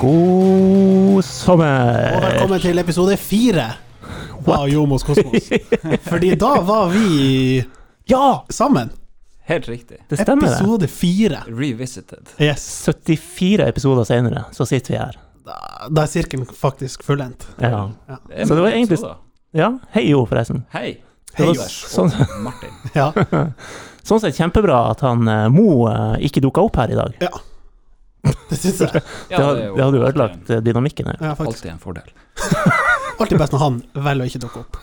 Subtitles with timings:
[0.00, 2.14] God sommer!
[2.16, 3.66] Og velkommen til episode fire
[4.48, 5.50] av Jomos Kosmos.
[6.08, 7.58] Fordi da var vi
[8.08, 8.46] Ja!
[8.48, 8.88] sammen.
[9.50, 9.98] Helt riktig.
[10.08, 10.54] Det stemmer, det.
[10.56, 11.42] Episode fire.
[11.48, 12.32] Revisited.
[12.40, 12.64] Yes.
[12.86, 15.20] 74 episoder senere, så sitter vi her.
[15.44, 15.58] Da,
[15.92, 17.44] da er sirkelen faktisk fullendt.
[17.60, 17.90] Ja.
[18.08, 18.16] Ja.
[18.30, 19.02] Det Så det var egentlig-
[19.52, 19.68] ja.
[19.92, 20.64] Hei jo, forresten.
[20.72, 20.94] Hei.
[21.36, 22.72] Hei, jo sånn, og Martin.
[22.96, 23.12] Ja.
[24.08, 27.20] sånn sett kjempebra at han eh, Mo eh, ikke dukka opp her i dag.
[28.22, 29.02] Det syns jeg.
[29.30, 31.18] Ja, det, had, er det hadde jo ødelagt eh, dynamikken her.
[31.22, 32.10] Ja, Alltid en fordel.
[33.20, 34.78] Alltid best når han velger å ikke dukke opp.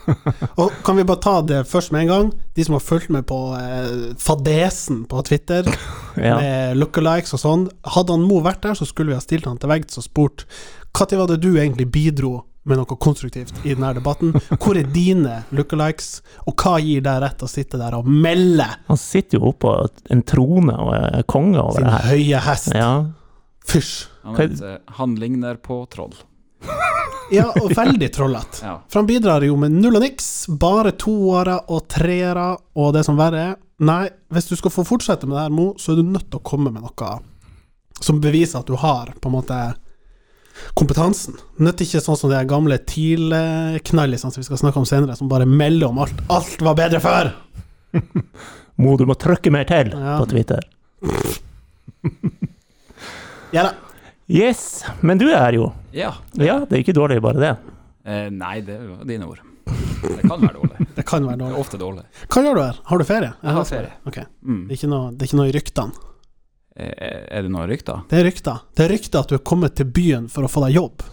[0.62, 2.28] Og kan vi bare ta det først med en gang?
[2.58, 5.70] De som har fulgt med på eh, fadesen på Twitter,
[6.18, 6.38] Ja.
[6.42, 7.64] med lookalikes og sånn.
[7.86, 10.46] Hadde han Mo vært der, så skulle vi ha stilt han til veggs og spurt
[10.98, 12.32] når var det du egentlig bidro
[12.68, 14.32] med noe konstruktivt i denne debatten?
[14.58, 18.66] Hvor er dine lookalikes, og hva gir deg rett til å sitte der og melde
[18.90, 19.76] Han sitter jo oppå
[20.12, 22.02] en trone og er konge over sin det her.
[22.10, 22.74] Sin høye hest?
[22.76, 22.92] Ja.
[23.68, 24.08] Fysj.
[24.24, 26.14] Han, Hva- eh, han ligner på troll.
[27.32, 28.62] Ja, og veldig trollete.
[28.68, 28.78] Ja.
[28.90, 33.18] For han bidrar jo med null og niks, bare toere og treere, og det som
[33.20, 36.08] verre er Nei, hvis du skal få fortsette med det her, Mo, så er du
[36.10, 37.10] nødt til å komme med noe
[38.02, 39.58] som beviser at du har på en måte
[40.78, 41.36] kompetansen.
[41.62, 45.46] Nødt ikke sånn som de gamle TIL-knallisene som vi skal snakke om senere, som bare
[45.46, 46.24] melder om alt.
[46.34, 47.30] Alt var bedre før!
[48.82, 50.18] Mo, du må trykke mer til Ja.
[50.22, 50.66] på Twitter.
[53.56, 53.74] Ja da.
[54.28, 55.70] Yes, men du er her jo.
[55.96, 56.12] ja.
[56.36, 57.52] Ja, det er ikke dårlig, bare det.
[58.04, 59.40] Eh, nei, det var dine ord.
[59.68, 60.88] Det kan være dårlig.
[60.98, 62.04] Det kan være Det er ofte dårlig.
[62.28, 62.78] Hva gjør du her?
[62.90, 63.30] Har du ferie?
[63.44, 63.92] Jeg har ferie.
[64.10, 64.26] Okay.
[64.42, 64.64] Mm.
[64.68, 66.06] Det er ikke noe, det er ikke noe i ryktene.
[66.78, 68.04] Eh, er det noen rykter?
[68.10, 68.64] Det er rykter.
[68.76, 71.06] Det er rykter at du er kommet til byen for å få deg jobb.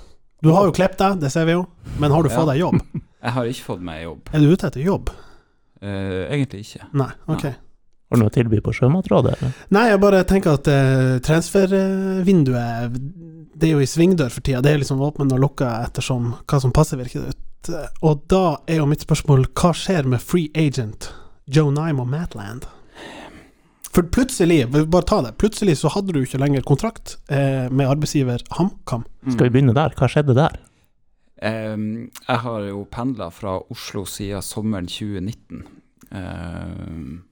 [0.44, 1.62] Du har jo klept deg, det ser vi jo,
[2.02, 2.80] men har du fått deg jobb?
[3.24, 4.32] Jeg har ikke fått meg jobb.
[4.34, 5.12] Er du ute etter jobb?
[5.80, 6.88] Uh, egentlig ikke.
[6.96, 7.46] Nei, ok.
[7.46, 7.54] Nei.
[8.08, 9.34] Har du noe å tilby på Sjømatrådet?
[9.38, 9.56] eller?
[9.74, 12.98] Nei, jeg bare tenker at eh, transfervinduet
[13.54, 14.62] Det er jo i svingdør for tida.
[14.64, 17.40] Det er liksom åpnet og lukka ettersom hva som passer, virker det ut.
[18.04, 21.10] Og da er jo mitt spørsmål hva skjer med free agent
[21.48, 22.68] Joe Nime og Matland?
[23.94, 28.42] For plutselig, bare ta det, plutselig så hadde du ikke lenger kontrakt eh, med arbeidsgiver
[28.58, 29.04] HamKam.
[29.22, 29.34] Mm.
[29.36, 29.94] Skal vi begynne der?
[29.94, 30.56] Hva skjedde der?
[31.44, 35.62] Um, jeg har jo pendla fra Oslo siden sommeren 2019.
[36.14, 37.22] Ehm,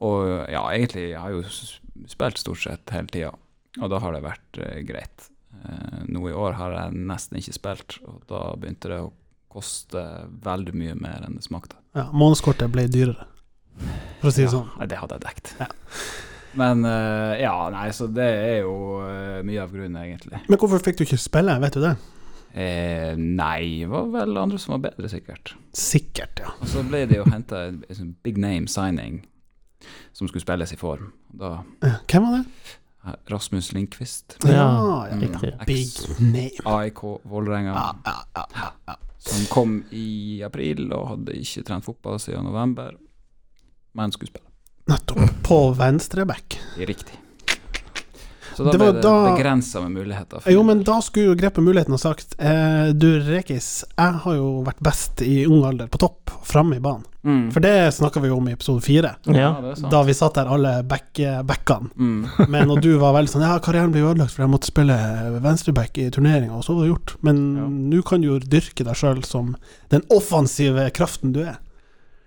[0.00, 3.32] og ja, egentlig har jeg jo spilt stort sett hele tida,
[3.80, 5.26] og da har det vært eh, greit.
[5.60, 9.10] Eh, nå i år har jeg nesten ikke spilt, og da begynte det å
[9.50, 10.02] koste
[10.46, 11.76] veldig mye mer enn det smakte.
[11.98, 13.26] Ja, Månedskortet ble dyrere,
[14.20, 14.68] for å si det Ja, sånn.
[14.78, 15.54] nei, det hadde jeg dekt.
[15.60, 15.68] Ja.
[16.60, 18.72] Men eh, ja, nei, så det er jo
[19.06, 20.40] eh, mye av grunnen, egentlig.
[20.50, 21.92] Men hvorfor fikk du ikke spille, vet du det?
[22.58, 25.52] Eh, nei, det var vel andre som var bedre, sikkert.
[25.78, 26.50] Sikkert, ja.
[26.58, 29.20] Og så ble det jo henta en en sånn big name signing
[30.12, 31.12] som skulle spilles i form.
[31.32, 32.46] Da Eh, Hvem var det?
[33.30, 35.52] Rasmus Lindqvist, Ja, Mm, riktig.
[35.66, 36.50] Big name.
[36.64, 38.96] AIK Vålerenga, Ja, ja, ja, ja, ja.
[39.18, 42.92] som kom i april og hadde ikke trent fotball siden november,
[43.94, 44.46] men skulle spille.
[44.88, 45.42] Nettopp.
[45.42, 46.58] På venstreback.
[46.76, 47.16] Riktig.
[48.56, 50.40] Så da Det ble det da- begrensa med muligheter.
[50.42, 54.34] for- Jo, men da skulle jo grepet muligheten og sagt eh, Du, Rekis, jeg har
[54.34, 57.04] jo vært best i ung alder på topp, framme i banen.
[57.24, 57.50] Mm.
[57.52, 59.50] For det snakka vi om i episode fire, Ja.
[59.60, 61.12] det da vi satt der alle back,
[61.44, 61.90] backene.
[61.96, 62.26] Mm.
[62.48, 64.96] Men og du var veldig sånn Ja, karrieren blir ødelagt for jeg måtte spille
[65.42, 67.16] venstreback i turneringa, og så var det gjort.
[67.22, 67.66] Men Ja.
[67.68, 69.56] nå kan du jo dyrke deg sjøl som
[69.90, 71.58] den offensive kraften du er.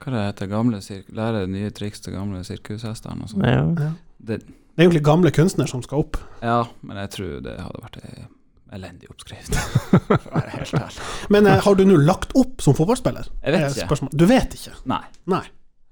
[0.04, 0.82] Hva det heter gamle
[1.16, 3.46] Lære nye triks til gamle sirkushestene og sånn.
[3.48, 3.64] Ja.
[3.80, 3.92] Ja.
[4.20, 4.42] Det,
[4.76, 6.18] Det er egentlig gamle kunstnere som skal opp.
[6.42, 8.26] ja, men jeg tror det hadde vært ei
[8.74, 11.08] elendig oppskrift, for å være helt ærlig.
[11.36, 13.28] Men eh, har du nå lagt opp som fotballspiller?
[13.44, 13.88] Jeg vet ikke.
[13.90, 14.14] spørsmål.
[14.18, 14.74] Du vet ikke?
[14.90, 15.02] Nei.
[15.34, 15.44] Nei.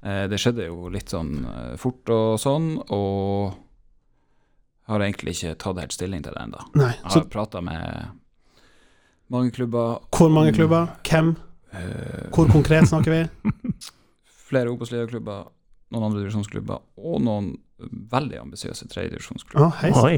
[0.03, 3.53] Eh, Det skjedde jo litt sånn eh, fort og sånn, og
[4.91, 6.65] har egentlig ikke tatt helt stilling til det ennå.
[6.75, 6.91] Nei.
[6.97, 8.17] Jeg Så har prata med
[9.31, 9.99] mange klubber.
[10.11, 10.89] hvor mange klubber?
[11.07, 11.35] Hvem?
[11.73, 13.51] eh, Hvor konkret snakker vi?
[14.51, 15.45] flere Obos-ligaklubber,
[15.93, 17.53] noen andre divisjonsklubber, og noen
[18.11, 19.63] veldig ambisiøse tredjedivisjonsklubber.
[19.63, 19.91] Å, hei.
[19.95, 20.17] Oi.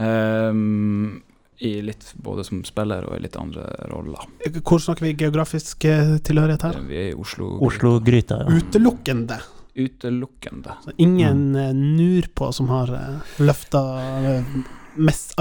[0.00, 1.29] Um, I
[1.60, 4.26] litt både som spiller og i litt andre roller.
[4.64, 6.78] Hvor snakker vi geografisk eh, tilhørighet her?
[6.88, 7.52] Vi er i Oslo.
[7.66, 8.60] Oslo-gryta, ja.
[8.60, 9.40] Utelukkende.
[9.74, 10.76] Utelukkende.
[10.84, 11.82] Så ingen mm.
[11.96, 13.82] nur på som har uh, løfta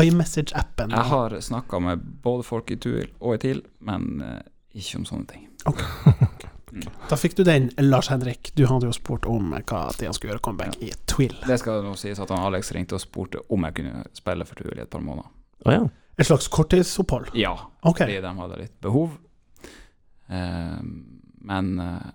[0.03, 0.91] iMessage-appen.
[0.91, 4.39] Jeg har snakka med både folk i TUIL og i TIL, men eh,
[4.79, 5.49] ikke om sånne ting.
[7.09, 8.51] Da fikk du den, Lars Henrik.
[8.53, 11.33] Du hadde jo spurt om eh, hva tid skulle gjøre comeback i Twill.
[11.47, 14.59] Det skal nå sies at han Alex ringte og spurte om jeg kunne spille for
[14.59, 15.31] TUIL i et par måneder.
[15.65, 15.87] Å ja.
[16.19, 17.31] Et slags korttidsopphold?
[17.37, 18.05] Ja, okay.
[18.05, 19.17] fordi de hadde litt behov.
[20.29, 20.79] Eh,
[21.49, 22.07] men eh,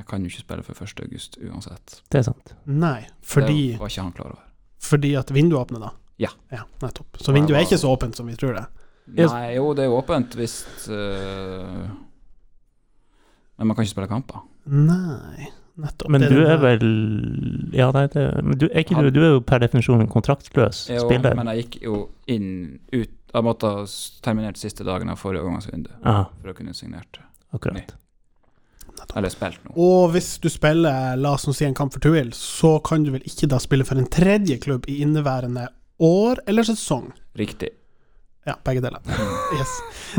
[0.00, 1.02] jeg kan jo ikke spille før 1.
[1.06, 1.98] august uansett.
[2.10, 2.54] Det er sant.
[2.66, 4.44] Nei, fordi, Det var ikke han klar over.
[4.82, 5.92] fordi at vinduet åpner, da.
[6.18, 6.30] Ja.
[6.52, 6.62] ja.
[6.82, 7.20] Nettopp.
[7.20, 8.66] Så vinduet er ikke så åpent som vi tror det.
[9.16, 10.60] Nei, jo, det er jo åpent hvis
[10.90, 11.88] uh...
[13.58, 14.44] Men man kan ikke spille kamper.
[14.70, 15.48] Nei,
[15.82, 16.10] nettopp.
[16.10, 16.84] Men du er vel
[17.74, 20.84] Ja, nei, det men du, er ikke du, du er jo per definisjon en kontraktløs
[20.92, 21.34] Jo, spiller.
[21.38, 21.98] men jeg gikk jo
[22.30, 22.48] inn
[22.94, 23.84] ut Jeg måtte ha
[24.24, 27.18] terminert siste dagen av forrige overgangsvindu Ja, for å kunne signert.
[27.54, 27.94] akkurat.
[29.16, 29.72] Eller spilt noe.
[29.76, 33.10] Og hvis du spiller, la oss nå si en kamp for Tuil, så kan du
[33.14, 35.66] vel ikke da spille for en tredje klubb i inneværende
[36.02, 37.10] år eller sesong?
[37.38, 37.70] Riktig.
[38.46, 39.00] Ja, begge deler.
[39.56, 39.72] Yes.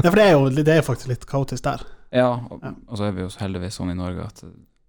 [0.03, 1.81] Ja, for det er jo det er faktisk litt kaotisk der.
[2.13, 2.73] Ja, og, Ja.
[2.87, 4.43] og så er vi jo heldigvis sånn i Norge at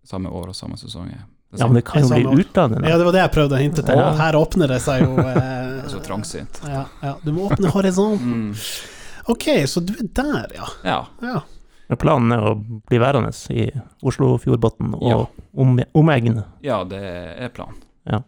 [0.04, 1.22] samme år og samme sesong er
[1.52, 2.88] det Ja, men det kan jo bli utdannende.
[2.88, 3.94] Ja, det var det jeg prøvde å hinte til.
[3.96, 4.12] Ja.
[4.18, 6.60] Her åpner det seg jo eh, så trangsynt.
[6.66, 8.54] ja, ja, du må åpne horisonten.
[8.54, 9.30] Mm.
[9.32, 10.66] Ok, så du er der, ja.
[10.84, 10.96] Ja.
[11.24, 11.38] ja.
[11.88, 13.70] Men Planen er å bli værende i
[14.04, 15.16] Oslofjordbotn og Ja.
[15.56, 16.42] om, omegn.
[16.60, 17.78] ja, det er planen.
[18.04, 18.20] Ja.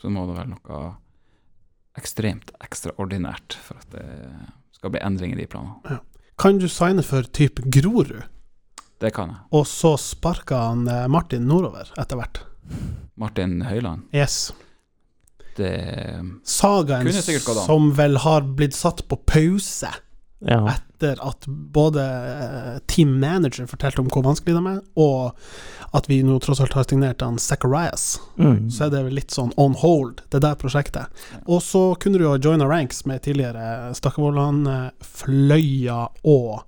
[0.00, 0.94] Så må det være noe
[1.98, 4.06] ekstremt ekstraordinært for at det
[4.78, 5.76] skal bli endringer i planene.
[5.90, 5.98] Ja.
[6.40, 8.22] Kan du signe for type Grorud,
[9.00, 9.38] Det kan jeg.
[9.52, 12.40] og så sparker han eh, Martin nordover etter hvert?
[13.20, 14.06] Martin Høyland?
[14.14, 14.52] Yes.
[15.60, 15.74] Det
[16.48, 17.66] Sagaen Kunne sikkert gått an.
[17.68, 19.90] som vel har blitt satt på pause
[20.40, 20.62] Ja.
[20.72, 25.34] etter at både eh, team manager fortalte om hvor vanskelig de er, og
[25.92, 28.70] at vi nå tross alt har signert han Zacharias, Mm.
[28.72, 31.08] så er det vel litt sånn on hold, det der prosjektet.
[31.46, 36.62] Og så kunne du jo joina ranks med tidligere Stakkevollan, eh, Fløya og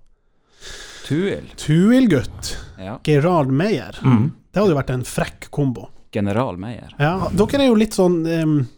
[1.08, 1.48] Tuil.
[1.56, 2.98] Tuil-gutt Ja.
[3.04, 3.96] Gerald Meyer.
[4.02, 4.32] Mm.
[4.52, 5.88] Det hadde jo vært en frekk kombo.
[6.12, 6.90] General Meyer.
[7.00, 8.68] Ja, dere er jo litt sånn em,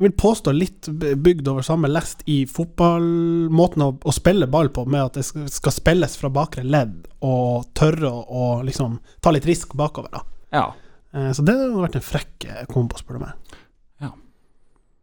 [0.00, 0.88] Jeg vil påstå litt
[1.22, 5.74] bygd over samme lest i fotballmåten å, å spille ball på, med at det skal,
[5.74, 10.24] spilles fra bakre ledd, og tørre å, liksom ta litt risk bakover, da.
[10.56, 10.64] Ja.
[11.14, 13.58] Eh, Så det hadde vært en frekk eh, kombo, spør du meg.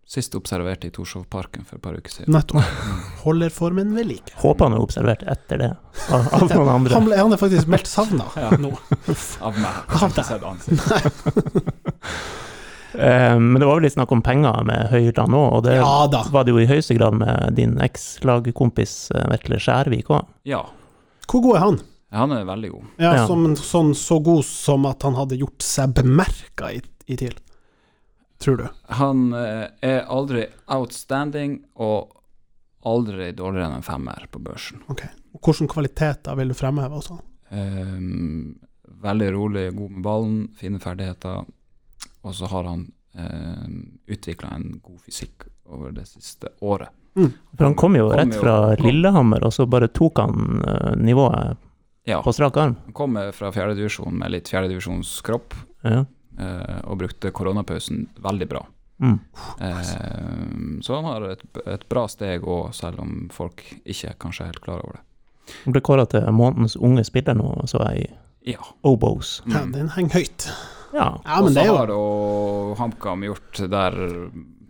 [0.09, 2.33] Sist observert i Torshovparken for et par uker siden.
[2.33, 2.65] Nettopp.
[3.21, 4.33] Holder formen ved like.
[4.41, 5.68] Håper han er observert etter det,
[6.09, 6.95] av, av noen andre.
[6.97, 8.50] Han, ble, han er faktisk meldt savna Ja.
[8.57, 8.71] nå.
[9.45, 9.69] Av meg.
[9.69, 11.21] Av Har ikke sett.
[12.94, 16.07] Eh, men det var vel litt snakk om penger med Høyland òg, og det Ja
[16.12, 16.24] da.
[16.33, 20.25] var det jo i høyeste grad med din eks-lagkompis eh, Vetle Skjærvik òg.
[20.50, 20.63] Ja.
[21.30, 21.80] Hvor god er han?
[22.12, 22.86] Han er veldig god.
[22.97, 23.27] Ja, Ja.
[23.30, 27.36] Som, sånn så god som at han hadde gjort seg bemerka i, i TIL.
[28.39, 28.65] Tror du?
[28.97, 32.15] Han eh, er aldri outstanding og
[32.88, 34.80] aldri dårligere enn en femmer på børsen.
[34.88, 35.03] Ok.
[35.36, 37.19] Og Hvilke kvaliteter vil du fremheve også?
[37.51, 38.56] Ehm,
[39.03, 41.44] veldig rolig, god med ballen, fine ferdigheter.
[42.24, 43.68] Og så har han eh,
[44.13, 46.89] utvikla en god fysikk over det siste året.
[47.19, 50.94] For han kom jo Kom rett fra jo, Lillehammer, og så bare tok han eh,
[51.00, 51.57] nivået
[52.07, 52.75] Ja, på strak arm.
[52.86, 56.06] han kom fra fjerdedivisjon med litt fjerdedivisjonskropp, Ja.
[56.39, 58.62] uh, og brukte koronapausen veldig bra.
[59.04, 59.19] Mm.
[59.62, 64.48] Ehm, så han har et, et bra steg òg, selv om folk ikke er kanskje
[64.50, 65.06] helt klar over det.
[65.65, 68.60] Han ble kåra til månedens unge spiller nå, så jeg i Ja.
[68.83, 69.42] Obos.
[69.48, 69.72] Ja, Mm.
[69.74, 70.50] den henger høyt.
[70.94, 71.21] Ja.
[71.25, 72.01] Ja, men og så har jo
[72.80, 74.00] HamKam gjort der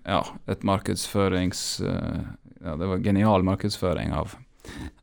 [0.05, 1.63] ja, et markedsførings...
[1.85, 2.21] eh,
[2.59, 4.35] ja, det var genial markedsføring av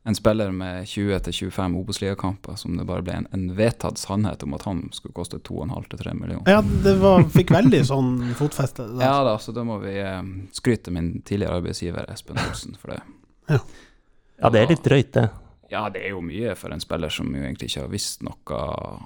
[0.03, 4.63] en spiller med 20-25 Obos-ligakamper som det bare ble en, en vedtatt sannhet om at
[4.63, 6.51] han skulle koste 2,5-3 millioner.
[6.51, 8.85] Ja, det var, fikk veldig sånn fotfeste.
[8.93, 9.03] der.
[9.03, 10.21] Ja da, så da må vi eh,
[10.55, 13.01] skryte min tidligere arbeidsgiver Espen Olsen for det.
[13.49, 15.27] ja, det er litt drøyt, det.
[15.73, 18.61] Ja, det er jo mye for en spiller som jo egentlig ikke har visst noe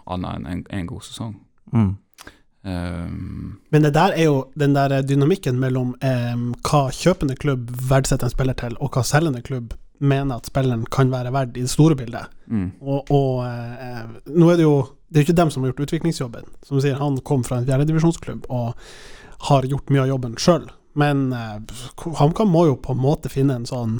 [0.06, 1.40] annet enn en, en god sesong.
[1.72, 1.92] Mm.
[2.64, 8.28] Um, Men det der er jo den der dynamikken mellom um, hva kjøpende klubb verdsetter
[8.30, 11.70] en spiller til, og hva selgende klubb mener at spilleren kan være verdt i det
[11.70, 12.30] store bildet.
[12.48, 14.76] mm, Og, og uh, nå er det jo
[15.12, 16.46] Det er jo ikke dem som har gjort utviklingsjobben.
[16.64, 18.78] Som du sier, han kom fra en fjerdedivisjonsklubb og
[19.50, 20.70] har gjort mye av jobben sjøl.
[20.96, 21.60] Men uh,
[22.16, 23.98] HamKam må jo på en måte finne en sånn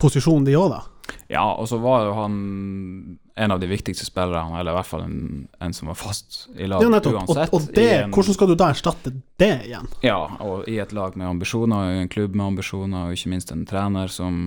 [0.00, 0.80] posisjon, de òg, da.
[1.28, 5.02] Ja, og så var jo han en av de viktigste spillerne, eller i hvert fall
[5.04, 5.16] en,
[5.60, 7.50] en som var fast i lag Ja, uansett.
[7.52, 9.90] Og, og det, en, hvordan skal du da erstatte det igjen?
[10.06, 13.52] Ja, og i et lag med ambisjoner, i en klubb med ambisjoner, og ikke minst
[13.52, 14.38] en trener som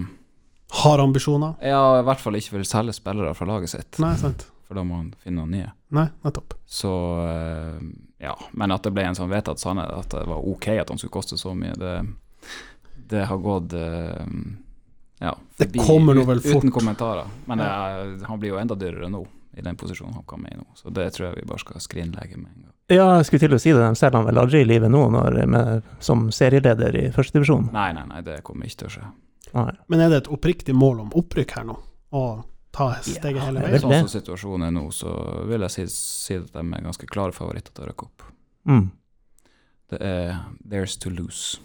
[0.81, 1.53] Har ambisjoner?
[1.61, 4.47] ja, i hvert fall ikke vil selge spillere fra laget sitt, Nei, sant.
[4.65, 5.69] for da må han finne noen nye.
[5.93, 6.57] Nei, nettopp.
[6.65, 6.93] Så
[7.27, 7.77] eh,
[8.25, 10.97] ja, men at det ble en sånn vedtatt sannhet at det var ok at han
[11.01, 11.93] skulle koste så mye, det,
[13.13, 13.77] det har gått
[15.19, 16.63] ja, Det kommer nå vel fort.
[16.63, 17.27] Uten kommentarer.
[17.45, 17.69] Men det,
[18.25, 19.25] han blir jo enda dyrere nå,
[19.57, 20.65] i den posisjonen han kommer i nå.
[20.79, 22.75] Så det tror jeg vi bare skal skrinlegge med en gang.
[22.89, 25.01] Ja, jeg skulle til å si det, de selger han vel aldri i livet nå
[25.13, 27.67] når, med, som serieleder i førstedivisjon.
[27.75, 29.09] Nei, nei, nei, det kommer ikke til å skje.
[29.57, 29.73] Nei.
[29.91, 31.75] Men er det et oppriktig mål om opprykk her nå?
[32.15, 32.23] Å
[32.73, 33.83] ta steget hele veien?
[33.83, 35.13] Sånn som situasjonen er nå, så
[35.49, 38.25] vil jeg si, si at de er ganske klare favoritter til å rykke opp.
[38.69, 38.87] Mm.
[39.89, 41.59] Det er theirs to lose.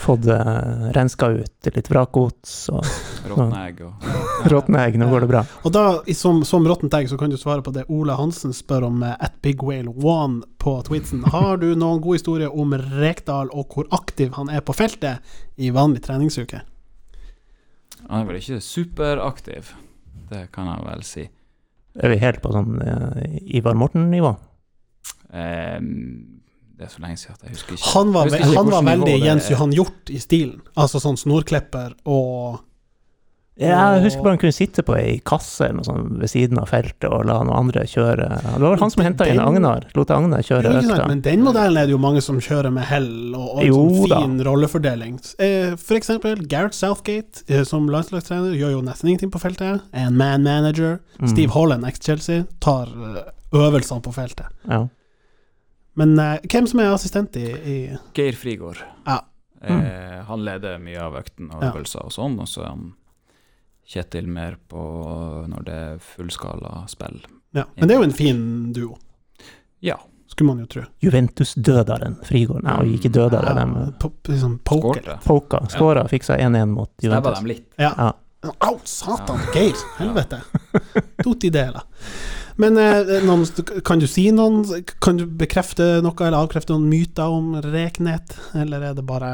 [0.00, 2.54] Fått uh, renska ut litt vrakgods
[3.30, 4.08] Råtne egg og
[4.52, 4.98] råtne egg.
[5.00, 5.44] Nå går det bra.
[5.64, 5.84] Og da,
[6.16, 9.14] som, som råttent egg, så kan du svare på det Ole Hansen spør om uh,
[9.16, 11.24] at Big Whale One på Twitsen.
[11.32, 15.72] Har du noen god historie om Rekdal, og hvor aktiv han er på feltet i
[15.74, 16.64] vanlig treningsuke?
[18.04, 19.72] Han er vel ikke superaktiv,
[20.28, 21.28] det kan jeg vel si.
[21.94, 23.22] Er vi helt på sånn uh,
[23.54, 24.34] Ivar Morten-nivå?
[25.34, 26.33] Ehm,
[26.78, 27.90] det er så lenge siden at jeg husker ikke.
[27.94, 29.50] Han var, ikke han var veldig Jens.
[29.52, 30.60] Johan Hjort i stilen.
[30.74, 32.62] Altså sånn snorklipper og
[33.54, 36.58] Ja, jeg husker bare han kunne sitte på ei kasse eller noe sånt ved siden
[36.58, 38.26] av feltet og la noen andre kjøre.
[38.42, 39.84] Det var han som henta inn Agnar.
[39.94, 41.04] Lot Agnar kjøre økta.
[41.06, 43.06] Men den modellen er det jo mange som kjører med hell
[43.38, 44.18] og, og en Jo sånn da.
[44.24, 45.20] fin rollefordeling.
[45.38, 49.86] Eh, For eksempel Gareth Southgate eh, som landslagstrener gjør jo nesten ingenting på feltet.
[49.94, 50.98] En man manager.
[51.22, 51.30] Mm.
[51.36, 53.22] Steve Holland, ex-Chelsea, tar eh,
[53.54, 54.50] øvelsene på feltet.
[54.66, 54.82] Ja.
[55.96, 57.76] Men uh, hvem som er assistent i, i
[58.16, 58.80] Geir Frigård.
[59.06, 59.20] Ja.
[59.64, 61.70] Eh, han leder mye av økten og Ja.
[61.72, 62.92] og sånn, og så er han
[63.84, 64.80] Kjetil mer på
[65.48, 67.18] når det er fullskala spill.
[67.52, 67.64] ja.
[67.76, 68.96] Men det er jo en fin duo,
[69.80, 69.96] Ja.
[70.26, 70.82] skulle man jo tro.
[71.04, 72.62] Juventus-dødaren Frigård.
[72.64, 75.18] Nei, ikke dødere, Ja, de po- liksom poker.
[75.20, 75.68] Skårte.
[75.70, 77.38] Skåra, fiksa 1-1 mot Juventus.
[77.38, 77.38] Juventus.
[77.38, 77.66] dem litt.
[77.78, 77.92] Ja.
[77.96, 78.12] Ja.
[78.60, 79.74] Au, satan, Geir!
[79.98, 80.40] Helvete.
[81.22, 81.82] Tot i deler.
[82.56, 83.46] Men eh, noen,
[83.84, 84.62] kan du si noen
[85.02, 89.32] Kan du bekrefte noe eller avkrefte noen myter om Reknet, eller er det bare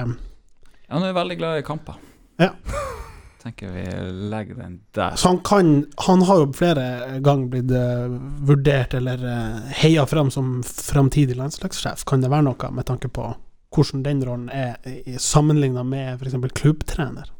[0.88, 2.00] Han er veldig glad i kamper.
[2.40, 2.54] Ja.
[3.42, 3.84] Tenker vi
[4.28, 5.14] legger den der.
[5.16, 8.16] Så han kan Han har jo flere ganger blitt eh,
[8.48, 12.04] vurdert eller uh, heia fram som framtidig landslagssjef.
[12.08, 13.30] Kan det være noe med tanke på
[13.70, 14.80] hvordan den rollen er
[15.22, 16.34] sammenligna med f.eks.
[16.58, 17.30] klubbtrener?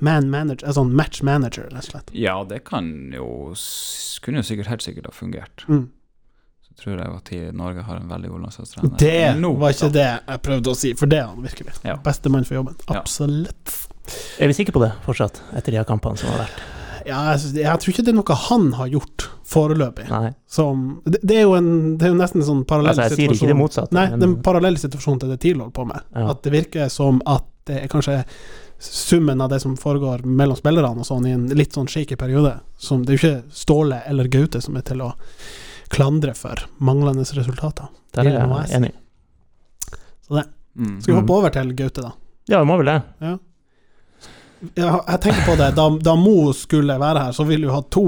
[0.00, 2.10] Man manager, altså match manager, rett og slett.
[2.16, 3.54] Ja, det kan jo
[4.24, 5.64] Kunne jo sikkert helt sikkert ha fungert.
[5.68, 5.86] Mm.
[6.68, 8.96] Så tror jeg at i Norge har en veldig god landslagstrener.
[9.00, 9.96] Det Nå, var ikke da.
[9.96, 11.72] det jeg prøvde å si, for det er han virkelig.
[11.88, 11.96] Ja.
[12.04, 12.76] Beste mann for jobben.
[12.88, 12.98] Ja.
[13.00, 13.72] Absolutt.
[14.42, 16.60] Er vi sikre på det fortsatt, etter de her kampene som har vært?
[17.08, 20.06] Ja, jeg, jeg tror ikke det er noe han har gjort foreløpig.
[20.50, 23.18] Som Det, det, er, jo en, det er jo nesten en sånn parallell Altså, jeg
[23.22, 23.96] sier ikke det motsatte.
[23.96, 26.04] Nei, men- det er en parallell situasjon til det TIL holder på med.
[26.14, 26.26] Ja.
[26.34, 28.18] At det virker som at det er kanskje
[28.80, 32.54] summen av det som foregår mellom spillerne og sånn i en litt sånn shaky periode.
[32.80, 35.12] Som det er jo ikke Ståle eller Gaute som er til å
[35.92, 37.90] klandre for manglende resultater.
[38.16, 38.92] Der er jeg enig.
[40.76, 41.00] Mm.
[41.02, 41.22] Skal vi Mm.
[41.26, 42.12] hoppe over til Gaute, da?
[42.48, 43.02] Ja, vi må vel det.
[43.20, 43.36] Ja.
[44.76, 47.80] Jeg, jeg tenker på det, da, da Mo skulle være her, så ville du ha
[47.82, 48.04] to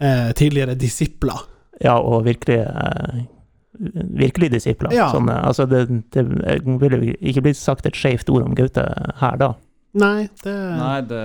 [0.00, 1.42] eh, tidligere disipler.
[1.80, 3.24] Ja, og virkelig eh,
[4.16, 4.88] Virkelig disipler.
[4.96, 5.10] Ja.
[5.12, 5.82] Sånn, eh, altså det,
[6.14, 8.86] det ville ikke blitt sagt et skjevt ord om Gaute
[9.20, 9.50] her da.
[9.96, 11.22] Nei, det Nei, det,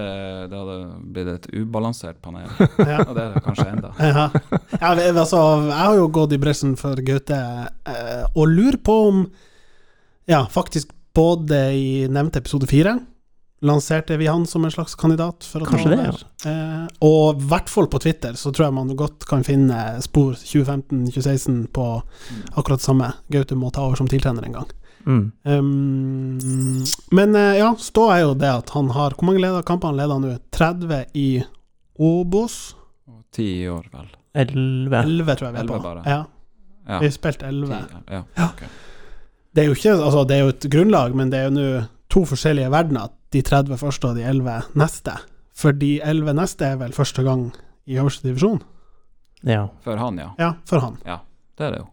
[0.51, 0.77] det hadde
[1.11, 2.47] blitt et ubalansert panel.
[2.91, 3.01] ja.
[3.03, 3.93] Og det er det kanskje enda.
[4.11, 4.27] Ja.
[4.79, 7.39] Ja, altså, jeg har jo gått i bresjen for Gaute,
[7.91, 9.23] eh, og lurer på om
[10.29, 12.95] Ja, faktisk både i nevnte episode fire
[13.61, 16.49] lanserte vi han som en slags kandidat for å ta Kanskje det, ja.
[16.49, 20.33] Eh, og i hvert fall på Twitter så tror jeg man godt kan finne spor
[20.39, 21.85] 2015-2016 på
[22.55, 23.11] akkurat det samme.
[23.33, 24.71] Gaute må ta over som tiltrener en gang.
[25.05, 25.31] Mm.
[25.43, 29.91] Um, men eh, ja, stå er jo det at han har Hvor mange leder, kamper
[29.91, 30.36] han leder nå?
[30.51, 31.27] 30 i
[32.00, 32.75] Obos?
[33.36, 34.10] 10 i år, vel.
[34.36, 35.79] 11 11, tror jeg vi er på.
[35.84, 36.03] bare.
[36.05, 36.22] Ja,
[36.88, 37.00] Ja.
[37.00, 37.67] vi har spilt 11.
[37.67, 38.24] 10, ja.
[38.38, 38.46] Ja.
[38.50, 38.67] okay.
[39.55, 41.65] Det er jo ikke Altså, det er jo et grunnlag, men det er jo nå
[42.12, 43.10] to forskjellige verdener.
[43.31, 45.13] De 30 første og de 11 neste.
[45.55, 47.51] For de 11 neste er vel første gang
[47.88, 48.62] i øverste divisjon?
[49.48, 49.67] Ja.
[49.84, 50.29] For han, ja.
[50.39, 50.98] Ja, for han.
[51.05, 51.20] Ja,
[51.58, 51.88] Det er det jo.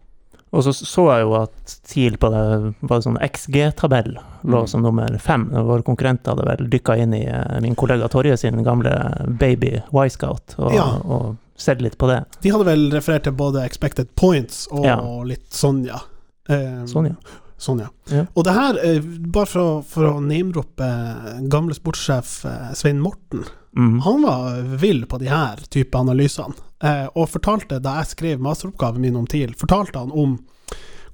[0.52, 4.14] Og så så jeg jo at TIL på det var sånn XG-tabell
[4.45, 4.69] lå Mm.
[4.69, 5.49] som nummer fem.
[5.52, 8.93] Våre konkurrenter hadde vel dykka inn i eh, min kollega Torje sin gamle
[9.38, 10.87] baby Y-Scout og, Ja.
[11.05, 12.25] og sett litt på det.
[12.40, 14.97] De hadde vel referert til både expected points og Ja.
[15.25, 16.00] litt Sonja.
[16.49, 17.17] Eh, Sonja.
[17.59, 17.88] Sonja.
[18.11, 18.25] ja.
[18.37, 23.45] Og det her, eh, bare for for å name-droppe eh, gamle sportssjef eh, Svein Morten,
[23.77, 24.01] Mm.
[24.01, 29.03] han var vill på de her type analysene, eh, og fortalte, da jeg skrev masteroppgaven
[29.03, 30.39] min om TIL, fortalte han om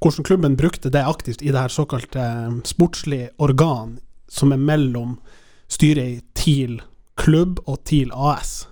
[0.01, 5.19] hvordan klubben brukte det aktivt i det her såkalte eh, sportslige organ som er mellom
[5.69, 6.81] styret i TIL
[7.17, 8.67] klubb og TIL AS.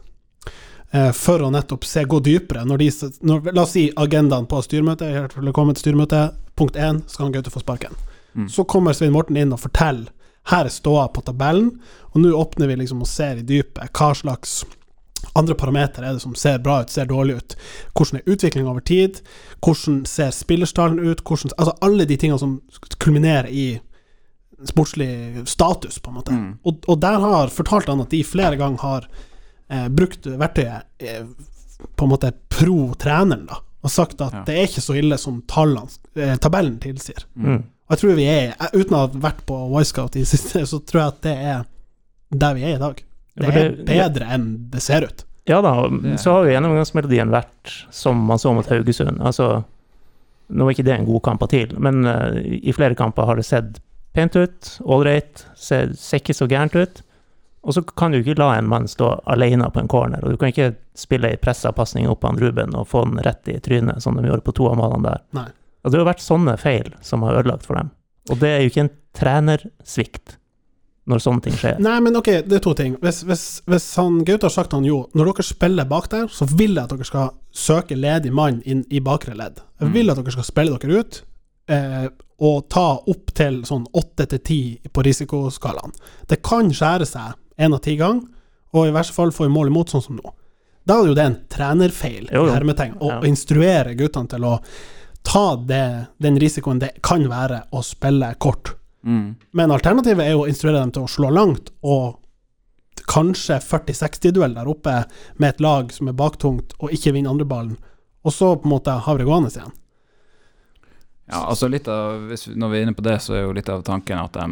[0.91, 2.67] Eh, for å nettopp se, gå dypere.
[2.69, 2.89] Når de,
[3.25, 6.41] når, la oss si agendaen på styremøtet, velkommen til styremøtet.
[6.59, 7.97] Punkt én, skal han Gaute få sparken.
[8.37, 8.49] Mm.
[8.53, 10.11] Så kommer Svein Morten inn og forteller
[10.51, 11.81] her er ståa på tabellen,
[12.13, 14.63] og nå åpner vi liksom og ser i dypet hva slags
[15.39, 17.55] andre parametere er det som ser bra ut, ser dårlig ut.
[17.95, 19.21] Hvordan er utviklinga over tid?
[19.63, 21.23] Hvordan ser spillerstallen ut?
[21.23, 22.57] Hvordan, altså alle de tingene som
[22.99, 23.67] kulminerer i
[24.69, 26.35] sportslig status, på en måte.
[26.37, 26.51] Mm.
[26.65, 29.09] Og, og der har fortalt han at de flere ganger har
[29.71, 31.25] eh, brukt verktøyet eh,
[31.97, 33.63] på en måte pro treneren, da.
[33.83, 34.45] Og sagt at Ja.
[34.47, 37.25] det er ikke så ille som tallene, eh, tabellen tilsier.
[37.35, 37.63] Mm.
[37.93, 40.79] Og jeg tror vi er, uten å ha vært på Wisecout i det siste, så
[40.81, 41.59] tror jeg at det er
[42.33, 43.03] der vi er i dag.
[43.37, 45.25] Det er det- bedre enn det ser ut.
[45.45, 45.75] Ja da,
[46.17, 49.21] så har jo gjennomgangsmelodien vært som man så mot Haugesund.
[49.21, 49.65] Altså,
[50.49, 53.45] nå er ikke det en god kamp TIL, men uh, i flere kamper har det
[53.45, 53.81] sett
[54.15, 57.03] pent ut, ålreit, ser, ser ikke så gærent ut.
[57.63, 60.37] Og så kan du ikke la en mann stå alene på en corner, og du
[60.41, 63.61] kan ikke spille ei pressa pasning opp på han Ruben og få den rett i
[63.61, 65.21] trynet, som de gjorde på to av målene der.
[65.37, 65.51] Nei.
[65.85, 67.91] Og det har vært sånne feil som har ødelagt for dem.
[68.31, 70.37] Og det er jo ikke en trenersvikt
[71.11, 71.81] når sånne ting skjer.
[71.83, 72.93] Nei, men ok, det er to ting.
[73.03, 76.47] Hvis, hvis, hvis han Gaute har sagt han jo, når dere spiller bak der, så
[76.47, 79.59] vil jeg at dere skal søke ledig mann inn i bakre ledd.
[79.83, 81.19] Jeg vil at dere skal spille dere ut,
[81.75, 82.07] eh,
[82.43, 84.61] og ta opp til sånn åtte til ti
[84.95, 85.91] på risikoskalaen.
[86.31, 88.23] Det kan skjære seg én av ti ganger,
[88.73, 90.31] og i verste fall få mål imot, sånn som nå.
[90.87, 92.55] Da er jo det en trenerfeil, Jo, jo.
[92.55, 93.21] hermetegn, å Ja.
[93.27, 94.61] instruere guttene til å
[95.23, 98.75] ta det, den risikoen det kan være å spille kort.
[99.07, 99.35] Mm.
[99.51, 102.19] Men alternativet er jo å instruere dem til å slå langt, og
[103.09, 105.03] kanskje 40-60-duell der oppe
[105.43, 107.79] med et lag som er baktungt og ikke vinner andreballen,
[108.23, 109.73] og så på en måte har det gående igjen.
[111.33, 113.71] Ja, altså litt av, hvis, Når vi er inne på det, så er jo litt
[113.73, 114.47] av tanken at de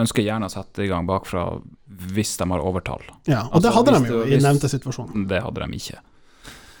[0.00, 1.44] ønsker gjerne å sette i gang bakfra
[2.14, 3.02] hvis de har overtall.
[3.26, 5.26] Ja, og det Altså, hadde de jo i nevnte situasjon.
[5.28, 5.98] Det hadde de ikke.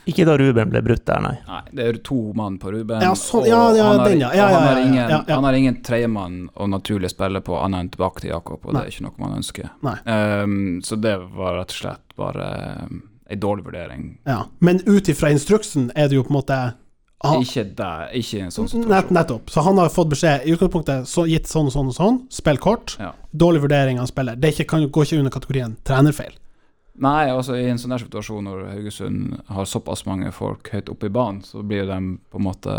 [0.08, 1.34] Ikke da Ruben ble brutt der, nei.
[1.46, 3.02] Nei, det er to mann på Ruben.
[3.04, 4.30] Ja, så, ja, og han har, den, ja.
[4.36, 5.34] Ja, og han ja, har ja, ingen, ja, ja.
[5.34, 8.80] Han har ingen tredjemann å naturlig spille på annet enn tilbake til Jakob, og Nei.
[8.80, 9.70] det er ikke noe man ønsker.
[10.14, 12.50] Ehm, så det var rett og slett bare
[12.86, 14.06] um, ei dårlig vurdering.
[14.28, 14.44] Ja.
[14.58, 16.60] Men ut ifra instruksen er det jo på en måte
[17.20, 19.12] han, Ikke der, ikke i en sånn nett, situasjon.
[19.12, 19.50] Nettopp.
[19.52, 22.60] Så han har fått beskjed i utgangspunktet så gitt sånn og sånn og sånn, spill
[22.64, 22.94] kort.
[22.96, 23.10] Ja.
[23.42, 24.38] Dårlig vurdering av spiller.
[24.40, 26.32] Det er ikke, kan, går ikke under kategorien trenerfeil.
[27.00, 31.06] Nei, altså i en sånn der situasjon når Haugesund har såpass mange folk høyt oppe
[31.08, 31.96] i banen, så blir de
[32.30, 32.74] på en måte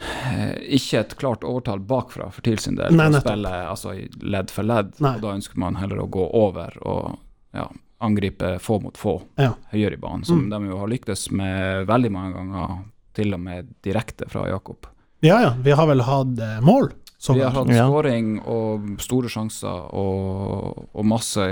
[0.00, 2.94] eh, ikke et klart overtall bakfra for TIL sin del.
[2.96, 5.14] Nei, spille altså ledd for ledd, Nei.
[5.18, 7.18] og da ønsker man heller å gå over og
[7.54, 7.68] ja,
[8.02, 9.52] angripe få mot få Ja.
[9.72, 10.50] høyere i banen, som Mm.
[10.50, 14.86] de jo har lyktes med veldig mange ganger, til og med direkte fra Jakob.
[15.22, 16.90] Ja ja, vi har vel hatt eh, mål.
[17.22, 21.44] Så Vi har hatt skåring og store sjanser og, og masse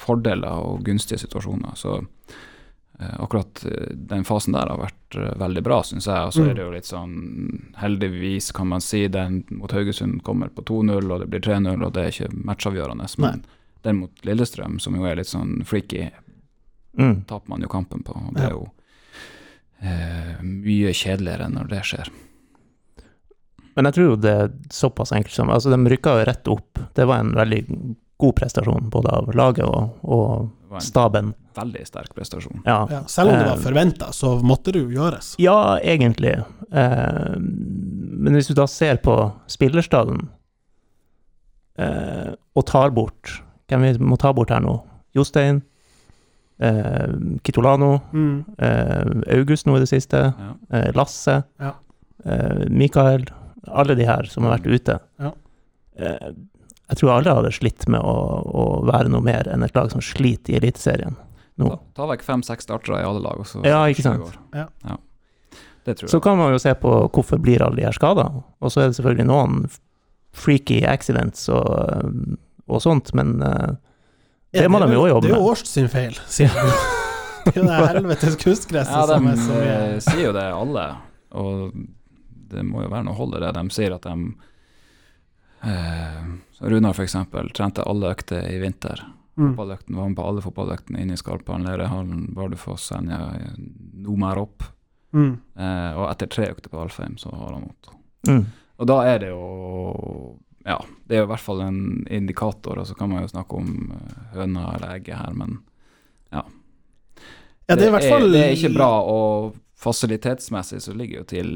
[0.00, 1.74] fordeler og gunstige situasjoner.
[1.76, 6.16] Så eh, akkurat eh, den fasen der har vært eh, veldig bra, syns jeg.
[6.30, 6.48] Og så Mm.
[6.48, 7.14] er det jo litt sånn
[7.82, 11.92] Heldigvis, kan man si, den mot Haugesund kommer på 2-0, og det blir 3-0, og
[11.92, 13.10] det er ikke matchavgjørende.
[13.18, 13.44] Men
[13.84, 16.08] den mot Lillestrøm, som jo er litt sånn freaky,
[16.96, 17.24] Mm.
[17.26, 18.12] taper man jo kampen på.
[18.16, 18.70] Og det er jo
[19.82, 22.08] eh, mye kjedeligere når det skjer.
[23.76, 26.78] Men jeg tror jo det er såpass enkelt som Altså, de rykka jo rett opp.
[26.94, 27.62] Det var en veldig
[28.22, 31.32] god prestasjon, både av laget og, og staben.
[31.56, 32.62] veldig sterk prestasjon.
[32.64, 32.86] Ja.
[32.90, 35.34] Ja, selv om det var Eh, forventa, så måtte det jo gjøres.
[35.42, 36.36] Ja, egentlig.
[36.72, 39.16] Eh, men hvis du da ser på
[39.50, 40.28] spillerstaden
[41.78, 44.74] eh, og tar bort Hvem vi må ta bort her nå?
[45.16, 45.62] Jostein,
[46.60, 47.08] eh,
[47.44, 48.44] Kitolano, Mm.
[48.58, 50.54] eh, August nå i det siste, Ja.
[50.70, 51.72] eh, Lasse, Ja.
[52.24, 53.24] eh, Mikael
[53.68, 54.98] Alle de her som har vært ute.
[55.22, 55.32] Ja.
[55.98, 56.32] Eh,
[56.92, 60.02] jeg tror alle hadde slitt med å, å være noe mer enn et lag som
[60.04, 61.14] sliter i Eliteserien
[61.60, 61.68] nå.
[61.68, 64.36] Ta, ta vekk fem-seks startere i alle lag, og så Ja, ikke sant.
[64.56, 64.66] Ja.
[65.84, 68.28] Det tror Så kan man jo se på hvorfor blir alle de her skada.
[68.62, 69.64] Og så er det selvfølgelig noen
[70.32, 72.36] freaky accidents og,
[72.68, 73.72] og sånt, men eh,
[74.52, 75.32] det må de jo jobbe med.
[75.32, 75.50] Det er jo.
[75.52, 76.74] Årst sin feil, sier du.
[77.42, 80.44] Det er jo det helvetes kunstgresset Ja, de som er så eh, sier jo det,
[80.54, 80.84] alle.
[81.40, 81.62] Og
[82.52, 83.52] det må jo være noe hold i det.
[83.56, 84.14] De sier at de
[85.68, 86.30] eh,
[86.62, 89.02] Runar, for eksempel, trente alle økter i vinter.
[89.36, 89.48] mm.
[89.54, 93.24] Fotballøkten var med på alle fotballøktene inne i Skarphallen, Lerøyhallen, Bardufoss, Senja,
[94.04, 94.68] Nomær opp.
[95.12, 95.34] Mm.
[95.58, 97.92] Eh, og etter tre økter på Alfheim, så har han vondt.
[98.28, 98.44] Mm.
[98.80, 99.42] Og da er det jo
[100.62, 103.58] Ja, det er jo i hvert fall en indikator, og så kan man jo snakke
[103.58, 105.58] om eh, høna eller egget her, men
[106.32, 106.44] Ja,
[107.66, 111.24] ja det er i hvert fall det er ikke bra, og fasilitetsmessig så ligger jo
[111.34, 111.50] til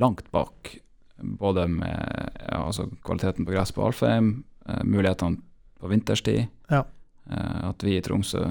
[0.00, 0.76] langt bak.
[1.22, 5.38] Både med ja, altså kvaliteten på gress på Alfheim, eh, mulighetene
[5.80, 6.46] på vinterstid.
[6.70, 6.84] Ja.
[7.30, 8.46] Eh, at vi i Tromsø,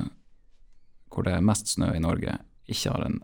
[1.11, 2.37] hvor det er mest snø i Norge,
[2.71, 3.19] ikke har en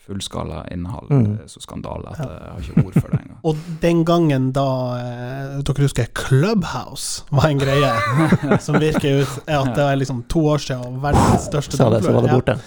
[0.00, 1.10] fullskala innhold.
[1.12, 1.24] Mm.
[1.36, 2.26] Det er så skandale at Ja.
[2.32, 3.38] jeg har ikke ord for det engang.
[3.48, 4.66] Og den gangen da
[4.98, 7.92] eh, dere husker Clubhouse var en greie,
[8.66, 12.02] som virker ut er at det er liksom to år siden og verdens største det,
[12.04, 12.58] så var det Ja.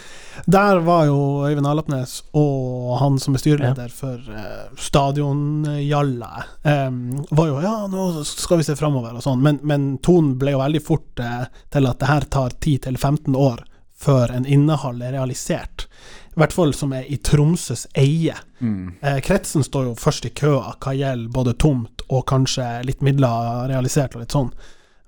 [0.45, 1.17] Der var jo
[1.47, 6.43] Øyvind Alapnes og han som er styreleder for uh, Stadionjalla,
[6.87, 10.55] um, var jo Ja, nå skal vi se framover og sånn, men, men tonen ble
[10.55, 13.63] jo veldig fort uh, til at det her tar 10-15 år
[14.03, 15.85] før en innehold er realisert.
[16.33, 18.33] I hvert fall som er i Tromsøs eie.
[18.59, 18.95] Mm.
[18.99, 23.67] Eh, kretsen står jo først i køa hva gjelder både tomt og kanskje litt midler
[23.69, 24.49] realisert og litt sånn.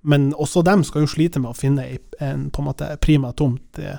[0.05, 3.33] Men også dem skal jo slite med å finne ei- en på en måte prima
[3.33, 3.97] tomt eh,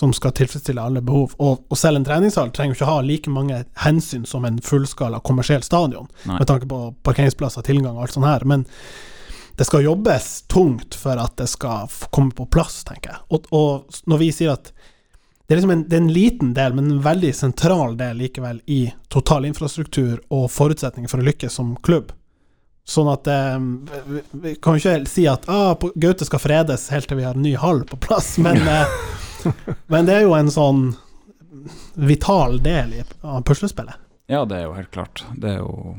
[0.00, 1.34] som skal tilfredsstille alle behov.
[1.36, 5.64] Og, og selv en treningshall trenger ikke ha like mange hensyn som en fullskala kommersiell
[5.66, 6.38] stadion, Nei.
[6.38, 8.46] med tanke på parkeringsplasser, tilgang og alt sånt her.
[8.48, 8.64] Men
[9.60, 13.20] det skal jobbes tungt for at det skal komme på plass, tenker jeg.
[13.28, 16.78] Og, og når vi sier at det er, liksom en, det er en liten del,
[16.78, 21.74] men en veldig sentral del likevel i total infrastruktur og forutsetninger for å lykkes som
[21.84, 22.14] klubb.
[22.88, 23.56] Sånn at eh,
[24.08, 27.36] vi, vi kan jo ikke si at ah, Gaute skal fredes helt til vi har
[27.36, 29.26] en ny hall på plass, men, eh,
[29.92, 30.84] men det er jo en sånn
[31.94, 33.94] vital del av puslespillet.
[34.30, 35.24] Ja, det er jo helt klart.
[35.36, 35.96] Det er jo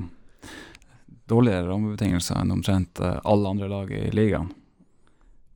[1.32, 4.50] dårligere rammebetingelser enn omtrent eh, alle andre lag i ligaen.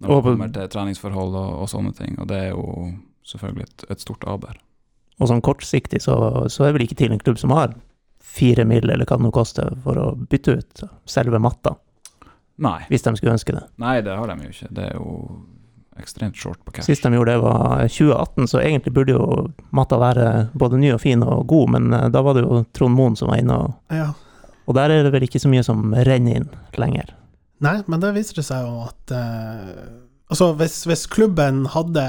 [0.04, 2.18] Når det kommer til treningsforhold og, og sånne ting.
[2.20, 2.92] Og det er jo
[3.26, 4.60] selvfølgelig et, et stort aber.
[5.16, 6.18] Og sånn kortsiktig så,
[6.52, 7.74] så er vel ikke TIL en klubb som har
[8.20, 11.78] fire mill., eller hva det nå koster, for å bytte ut selve matta,
[12.60, 12.82] Nei.
[12.90, 13.64] hvis de skulle ønske det.
[13.80, 14.72] Nei, det har de jo ikke.
[14.76, 15.14] Det er jo
[16.00, 16.86] ekstremt short på cash.
[16.90, 19.28] Sist de gjorde det, var 2018, så egentlig burde jo
[19.76, 22.96] matta være både ny og fin og god, men eh, da var det jo Trond
[22.98, 24.10] Moen som var inne, og, Ja.
[24.68, 27.14] og der er det vel ikke så mye som renner inn lenger.
[27.64, 32.02] Nei, men det viser det seg jo at uh Altså, hvis, hvis klubben hadde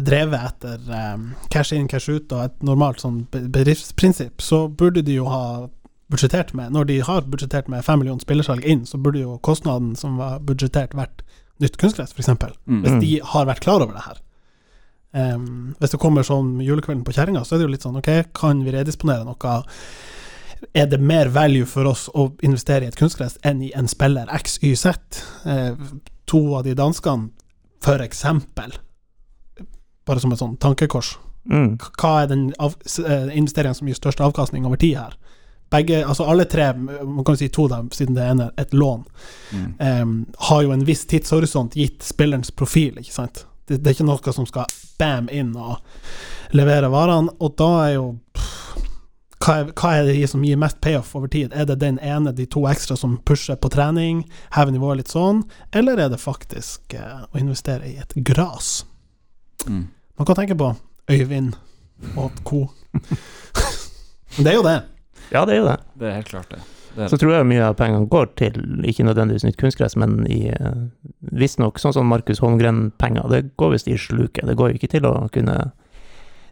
[0.00, 1.18] drevet etter eh,
[1.52, 5.66] cash in, cash ut og et normalt sånn be- bedriftsprinsipp, så burde de jo ha
[6.10, 9.92] budsjettert med Når de har budsjettert med fem millioner spillersalg inn, så burde jo kostnaden
[9.94, 11.20] som var budsjettert, vært
[11.62, 12.28] nytt kunstgress, f.eks.
[12.66, 12.82] Mm.
[12.84, 14.20] Hvis de har vært klar over det her.
[15.10, 18.10] Um, hvis det kommer sånn julekvelden på kjerringa, så er det jo litt sånn Ok,
[18.36, 19.54] kan vi redisponere noe?
[20.76, 24.30] Er det mer value for oss å investere i et kunstgress enn i en spiller
[24.30, 24.86] XYZ?
[25.46, 25.74] Uh,
[26.30, 27.32] to av de danskene,
[27.82, 28.76] for eksempel,
[30.06, 31.16] bare som et sånn tankekors.
[31.50, 31.78] Mm.
[31.98, 35.16] Hva er den av, eh, investeringen som gir størst avkastning over tid her?
[35.70, 38.72] Begge, altså alle tre, man kan jo si to da, siden det ene er et
[38.74, 39.04] lån,
[39.52, 39.74] Mm.
[40.02, 43.44] um, har jo en viss tidshorisont gitt spillerens profil, ikke sant.
[43.66, 44.66] Det, det er ikke noe som skal
[44.98, 45.78] bam inn og
[46.54, 48.04] levere varene, og da er jo
[48.34, 48.46] pff,
[49.40, 51.54] hva, er, hva er det som gir mest payoff over tid?
[51.54, 55.42] Er det den ene, de to ekstra som pusher på trening, hever nivået litt sånn,
[55.72, 58.84] eller er det faktisk uh, å investere i et gras?
[59.66, 59.86] Mm.
[60.18, 60.74] Man kan tenke på
[61.10, 61.54] Øyvind
[62.16, 62.66] og co.
[62.92, 64.78] Men det er jo det.
[65.32, 65.78] Ja, det er jo det.
[66.00, 66.58] Det er helt klart det.
[66.96, 70.48] det, Så tror jeg mye av pengene går til, ikke nødvendigvis nytt kunstgress, men i
[70.50, 70.80] eh,
[71.32, 73.28] visstnok sånn som Markus Holmgren-penger.
[73.30, 74.46] Det går visst i sluket.
[74.50, 75.54] Det går jo ikke til å kunne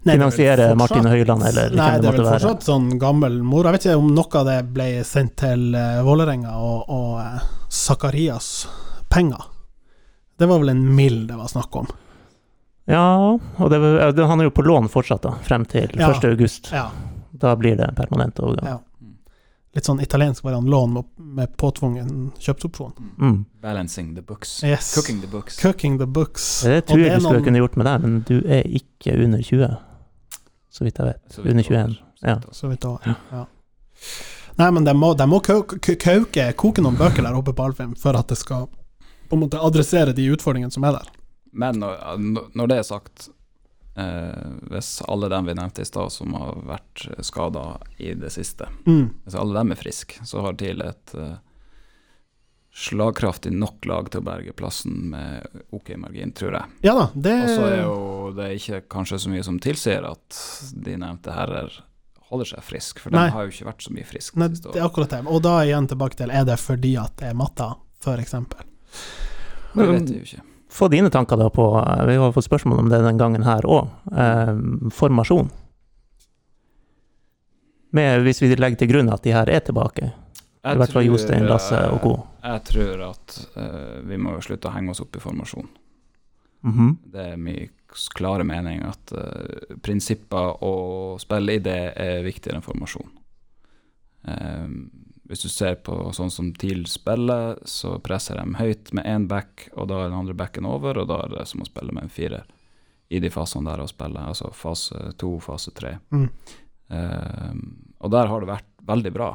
[0.06, 2.38] Nei, er finansiere fortsatt- Martin Høiland eller Nei, det det er vel være.
[2.38, 3.64] fortsatt sånn gammel mor.
[3.66, 7.40] Jeg vet ikke om noe av det ble sendt til uh, Vålerenga og, og uh,
[7.68, 8.68] Zakarias
[9.10, 9.42] penger.
[10.38, 11.88] Det var vel en mild det var snakk om.
[12.88, 13.02] Ja,
[13.58, 13.78] og det,
[14.24, 16.08] han er jo på lån fortsatt, da, frem til Ja.
[16.14, 16.24] 1.
[16.30, 16.70] august.
[16.72, 16.86] Ja,
[17.38, 18.66] Da blir det en permanent overgang.
[18.66, 18.78] Ja.
[19.76, 20.94] litt sånn italiensk variant lån
[21.36, 22.92] med, påtvungen kjøpsopsjon.
[23.20, 23.44] Mm.
[23.62, 24.64] Balancing the books.
[24.64, 24.94] Yes.
[24.96, 25.58] Cooking the books.
[25.62, 26.46] Cooking the books.
[26.64, 29.42] Det tror jeg du skulle noen- kunne gjort med deg, men du er ikke under
[29.44, 29.68] 20,
[30.72, 31.20] så vidt jeg vet.
[31.30, 31.86] Så vidt Under det var.
[31.86, 31.98] 21.
[32.22, 32.40] Ja.
[32.50, 33.14] Så vidt da.
[33.30, 33.44] Ja.
[34.58, 37.64] Nei, men de må, de må kau- kau- kauke, koke noen bøker der oppe på
[37.68, 38.66] Alfheim for at det skal
[39.28, 41.06] på en måte adressere de utfordringene som er der.
[41.52, 43.28] Men når, når det er sagt,
[44.70, 49.08] hvis alle dem vi nevnte i stad som har vært skada i det siste, Mm.
[49.24, 51.36] hvis alle dem er friske, så har TIL et eh,
[52.78, 56.76] slagkraftig nok lag til å berge plassen med ok margin, tror jeg.
[56.86, 57.96] Ja da, det Og så er jo
[58.36, 60.38] det ikke kanskje så mye som tilsier at
[60.76, 61.72] de nevnte herrer
[62.28, 63.30] holder seg friske, for de Nei.
[63.32, 65.22] har jo ikke vært så mye friske Nei, det er akkurat det.
[65.32, 67.70] Og da igjen tilbake til er det fordi at det er matta,
[68.08, 68.62] eksempel.
[69.74, 70.42] Det vet vi jo ikke.
[70.68, 73.66] Få dine tanker da på eh, Vi har fått spørsmål om det den gangen her
[73.66, 73.88] òg.
[74.12, 74.54] Eh,
[74.94, 75.50] formasjon.
[77.90, 80.12] Med, hvis vi legger til grunn at de her er tilbake.
[80.68, 82.14] I hvert fall Jostein, Lasse og co.
[82.42, 85.68] Jeg tror at uh, vi må slutte å henge oss opp i formasjon.
[86.68, 86.90] Mhm.
[87.14, 87.70] Det er min
[88.18, 93.08] klare mening at uh, prinsipper og spilleidé er viktigere enn formasjon.
[94.28, 94.66] Eh,
[95.28, 99.66] hvis du ser på sånn som TIL spiller, så presser de høyt med én back,
[99.76, 102.06] og da er den andre backen over, og da er det som å spille med
[102.06, 102.46] en firer
[103.12, 105.98] i de fasene der å spille, altså fase to, fase tre.
[106.12, 106.26] Mm.
[106.88, 107.52] Uh,
[108.00, 109.28] og der har det vært veldig bra.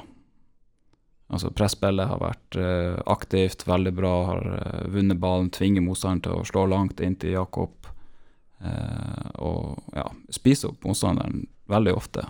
[1.34, 6.38] Altså Presspillet har vært uh, aktivt, veldig bra, har uh, vunnet ballen, tvinger motstanderen til
[6.38, 7.78] å slå langt inn til Jakob.
[8.64, 12.26] eh, og ja, spiser opp motstanderen veldig ofte.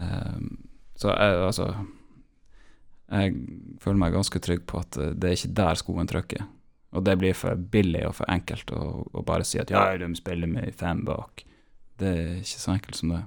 [0.00, 0.40] Eh,
[0.98, 1.68] så jeg, altså
[3.12, 3.34] Jeg
[3.82, 6.46] føler meg ganske trygg på at eh, det er ikke der skoen trykker.
[6.94, 10.08] Og det blir for billig og for enkelt å, å bare si at ja, de
[10.14, 11.44] spiller med fem bak.
[11.98, 13.22] det er ikke så enkelt som det.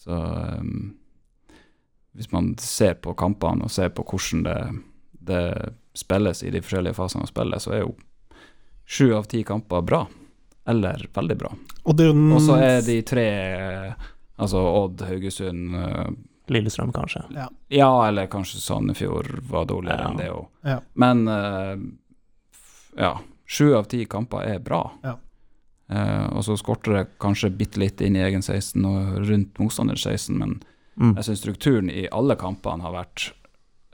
[0.00, 0.92] Så um,
[2.14, 4.60] hvis man ser på kampene og ser på hvordan det,
[5.32, 5.42] det
[5.98, 7.92] spilles i de forskjellige fasene av spillet, så er jo
[8.86, 10.04] sju av ti kamper bra.
[10.70, 11.50] Eller veldig bra.
[12.36, 15.74] Og så er de tre, eh, altså Odd, Haugesund
[16.50, 17.22] Lillestrøm, kanskje.
[17.34, 17.48] ja.
[17.70, 20.08] Ja, eller kanskje Sandefjord var dårligere Ja.
[20.10, 20.46] enn det òg.
[20.66, 20.78] Ja.
[20.94, 21.76] Men uh,
[22.98, 23.12] ja,
[23.46, 24.82] sju av ti kamper er bra.
[25.02, 25.16] Ja.
[25.90, 29.98] Eh, og så skorter det kanskje bitte litt inn i egen 16 og rundt motstander
[29.98, 30.60] 16, men
[31.00, 31.14] Mm.
[31.16, 33.32] jeg syns strukturen i alle kampene har vært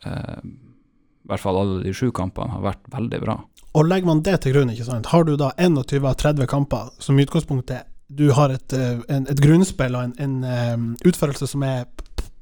[0.06, 3.36] uh, I hvert fall alle de sju kampene har vært veldig bra.
[3.74, 6.88] Og legger man det til grunn, ikke sant, har du da 21 av 30 kamper
[6.98, 11.84] som utgangspunkt utgangspunktet du har et, en, et grunnspill og en, en utførelse som er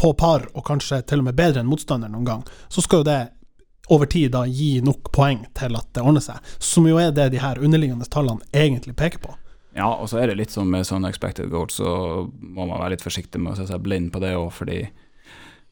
[0.05, 3.09] på par, og kanskje til og med bedre enn motstanderen noen gang, så skal jo
[3.09, 3.21] det
[3.93, 7.31] over tid da gi nok poeng til at det ordner seg, som jo er det
[7.33, 9.35] de her underliggende tallene egentlig peker på.
[9.75, 11.89] Ja, og så er det litt som med sånne expected goals, så
[12.29, 14.85] må man være litt forsiktig med å se seg blind på det òg, fordi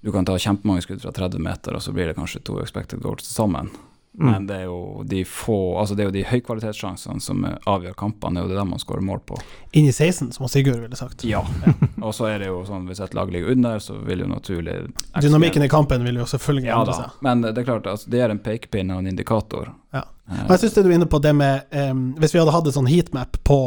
[0.02, 3.04] du kan ta kjempemange skudd fra 30 meter, og så blir det kanskje to expected
[3.04, 3.70] goals til sammen.
[4.18, 4.30] Mm.
[4.30, 7.94] Men det er jo de få Altså det er jo de høykvalitetssjansene som eh, avgjør
[7.96, 9.38] kampene, det er det man skårer mål på.
[9.72, 11.24] Inn i 16, som Sigurd ville sagt.
[11.24, 11.40] Ja.
[12.04, 14.74] og så er det jo sånn hvis et lag ligger under, så vil jo naturlig
[15.16, 17.16] Dynamikken i kampen vil jo selvfølgelig Ja endre seg.
[17.24, 19.72] men det er klart, altså, det er en pekepinn og en indikator.
[19.96, 20.04] Ja.
[20.28, 22.68] Eh, Og jeg synes du er inne på det med um, Hvis vi hadde hatt
[22.68, 23.58] en sånn heatmap på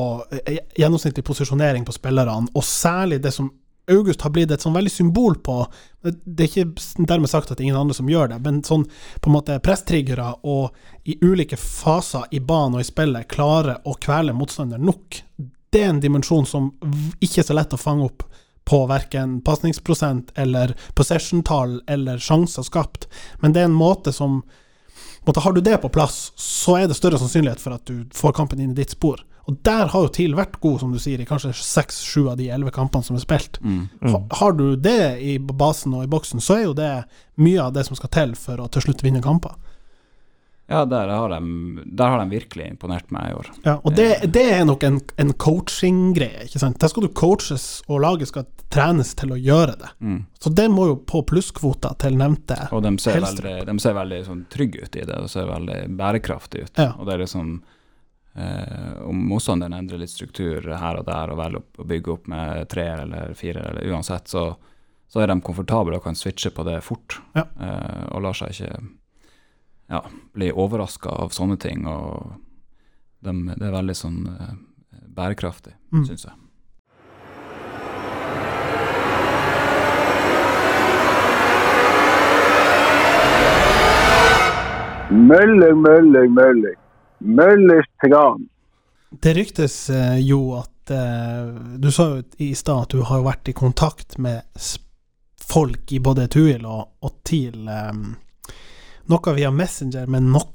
[0.46, 3.50] eh, gjennomsnittlig posisjonering på spillerne, og særlig det som
[3.92, 5.60] August har blitt et sånn veldig symbol på
[6.02, 8.86] Det er ikke dermed sagt at det er ingen andre som gjør det, men sånn
[9.22, 13.96] på en måte presstriggere og i ulike faser i banen og i spillet klarer å
[14.02, 15.22] kvele motstander nok.
[15.38, 16.72] Det er en dimensjon som
[17.20, 18.26] ikke er så lett å fange opp
[18.66, 23.06] på verken pasningsprosent eller possession-tall eller sjanser skapt,
[23.42, 24.42] men det er en måte som
[25.26, 27.86] på en måte, Har du det på plass, så er det større sannsynlighet for at
[27.90, 29.24] du får kampen inn i ditt spor.
[29.46, 32.50] Og der har jo TIL vært god, som du sier, i kanskje seks-sju av de
[32.54, 33.60] elleve kampene som er spilt.
[33.62, 33.84] mm.
[34.02, 34.16] Mm.
[34.40, 36.92] har du det i basen og i boksen, så er jo det
[37.36, 39.54] mye av det som skal til for å til slutt vinne kamper.
[40.68, 43.50] Ja, der har, de, der har de virkelig imponert meg i år.
[43.68, 46.80] Ja, og det, det er nok en, en coaching-greie, ikke sant.
[46.82, 49.92] Der skal du coaches, og laget skal trenes til å gjøre det.
[50.02, 50.18] Mm.
[50.42, 52.58] Så det må jo på plusskvota til nevnte.
[52.74, 53.46] Og de ser Helstrup.
[53.46, 56.82] veldig, de ser veldig sånn trygge ut i det, og ser veldig bærekraftige ut.
[56.82, 56.96] Ja.
[56.98, 57.85] Og det er liksom eh,
[58.36, 62.66] Om motstanderen endrer litt struktur her og der, og velger opp- å bygge opp med
[62.70, 64.42] tre eller fire, eller uansett, så,
[65.08, 67.16] så er de komfortable og kan switche på det fort.
[67.38, 67.46] Ja.
[67.56, 68.82] Eh, og lar seg ikke
[69.96, 70.02] ja,
[70.36, 71.86] bli overraska av sånne ting.
[71.88, 72.34] Og
[73.24, 74.56] de, det er veldig sånn eh,
[75.16, 76.04] bærekraftig, Mm.
[76.10, 76.36] syns jeg.
[85.30, 86.76] Mølling, mølling, mølling.
[87.20, 88.48] Møllers tran.
[89.10, 91.46] Det ryktes eh, jo at eh,
[91.80, 94.44] Du sa jo i stad at du har vært i kontakt med
[95.46, 97.68] folk i både Tuil og, og TIL.
[97.70, 98.52] Eh,
[99.12, 100.52] noe via Messenger, men noe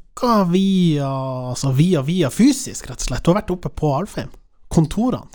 [0.51, 1.09] via
[1.51, 3.25] Altså via via fysisk, rett og slett.
[3.25, 4.29] Du har vært oppe på Alfheim.
[4.69, 5.31] Kontorene.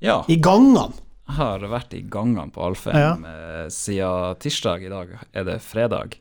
[0.00, 0.22] Ja.
[0.32, 0.88] I gangene.
[1.28, 3.68] Jeg har vært i gangene på Alfheim ja.
[3.70, 4.86] siden tirsdag.
[4.86, 6.16] I dag er det fredag.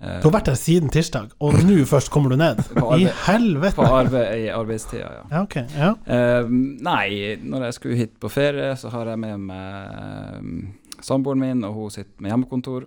[0.00, 2.60] Eh, Du har vært der siden tirsdag, og nå først kommer du ned.
[2.98, 3.74] I helvete.
[3.76, 5.24] på arbeid, i arbeidstida, ja.
[5.32, 5.94] Ja, okay, Ja.
[6.06, 10.54] Uh, nei, når jeg skulle hit på ferie, så har jeg med meg um,
[11.02, 12.86] samboeren min, og hun sitter med hjemmekontor.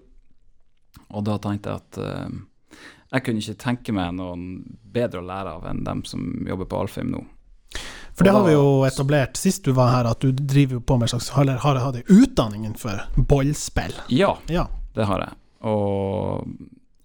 [1.12, 2.40] Og da tenkte jeg at uh,
[3.12, 4.46] jeg kunne ikke tenke meg noen
[4.96, 7.26] bedre å lære av enn dem som jobber på Alfheim nå.
[8.16, 10.96] For det har vi jo etablert sist du var her, at du driver jo på
[11.00, 13.94] med en slags Eller har hatt en utdanning innenfor ballspill.
[14.12, 14.68] Ja, Ja.
[14.96, 15.36] det har jeg.
[15.68, 16.48] Og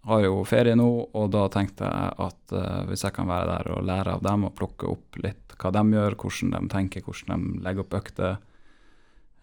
[0.07, 0.88] har jo ferie nå,
[1.19, 4.47] og da tenkte jeg at uh, hvis jeg kan være der og lære av dem
[4.49, 8.37] og plukke opp litt hva de gjør, hvordan de tenker, hvordan de legger opp økter,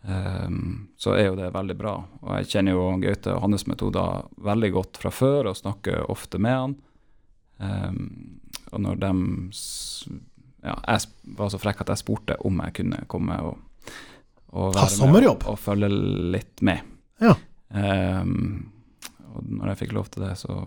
[0.06, 0.58] um,
[1.00, 1.96] så er jo det veldig bra.
[2.22, 6.42] Og jeg kjenner jo Gaute og hans metoder veldig godt fra før og snakker ofte
[6.42, 6.76] med han.
[7.58, 8.04] Um,
[8.74, 9.12] og når de
[10.64, 13.92] ja, Jeg var så frekk at jeg spurte om jeg kunne komme og,
[14.56, 15.90] og være med og, og følge
[16.34, 16.94] litt med.
[17.22, 17.36] Ja.
[17.74, 18.73] Ehm,
[19.34, 20.58] og når jeg fikk lov til det, så,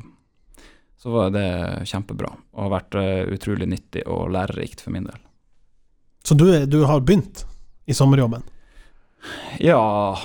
[0.99, 1.47] så var det
[1.89, 2.33] kjempebra.
[2.55, 5.21] Og har vært eh, utrolig nyttig og lærerikt for min del.
[6.27, 7.45] Så du, du har begynt
[7.87, 8.43] i sommerjobben?
[9.63, 10.17] Ja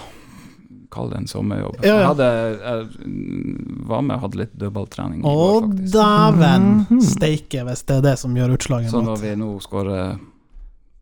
[0.91, 1.77] Kall det en sommerjobb.
[1.81, 1.99] Ja, ja.
[2.01, 2.25] Jeg, hadde,
[2.59, 5.35] jeg var med og hadde litt dødballtrening Å,
[5.71, 6.99] dæven Mhm.
[7.05, 8.91] steike, hvis det er det som gjør utslaget.
[8.91, 10.17] Så når vi nå skårer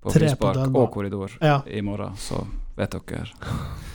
[0.04, 1.62] på frispark og korridor Ja.
[1.66, 2.44] i morgen, så
[2.80, 3.26] vet dere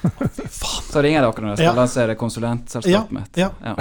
[0.61, 0.85] faen.
[0.93, 1.75] Så ringer dere når jeg skal Ja.
[1.79, 3.41] lansere konsulentselskapet mitt.
[3.41, 3.51] ja.
[3.65, 3.75] ja.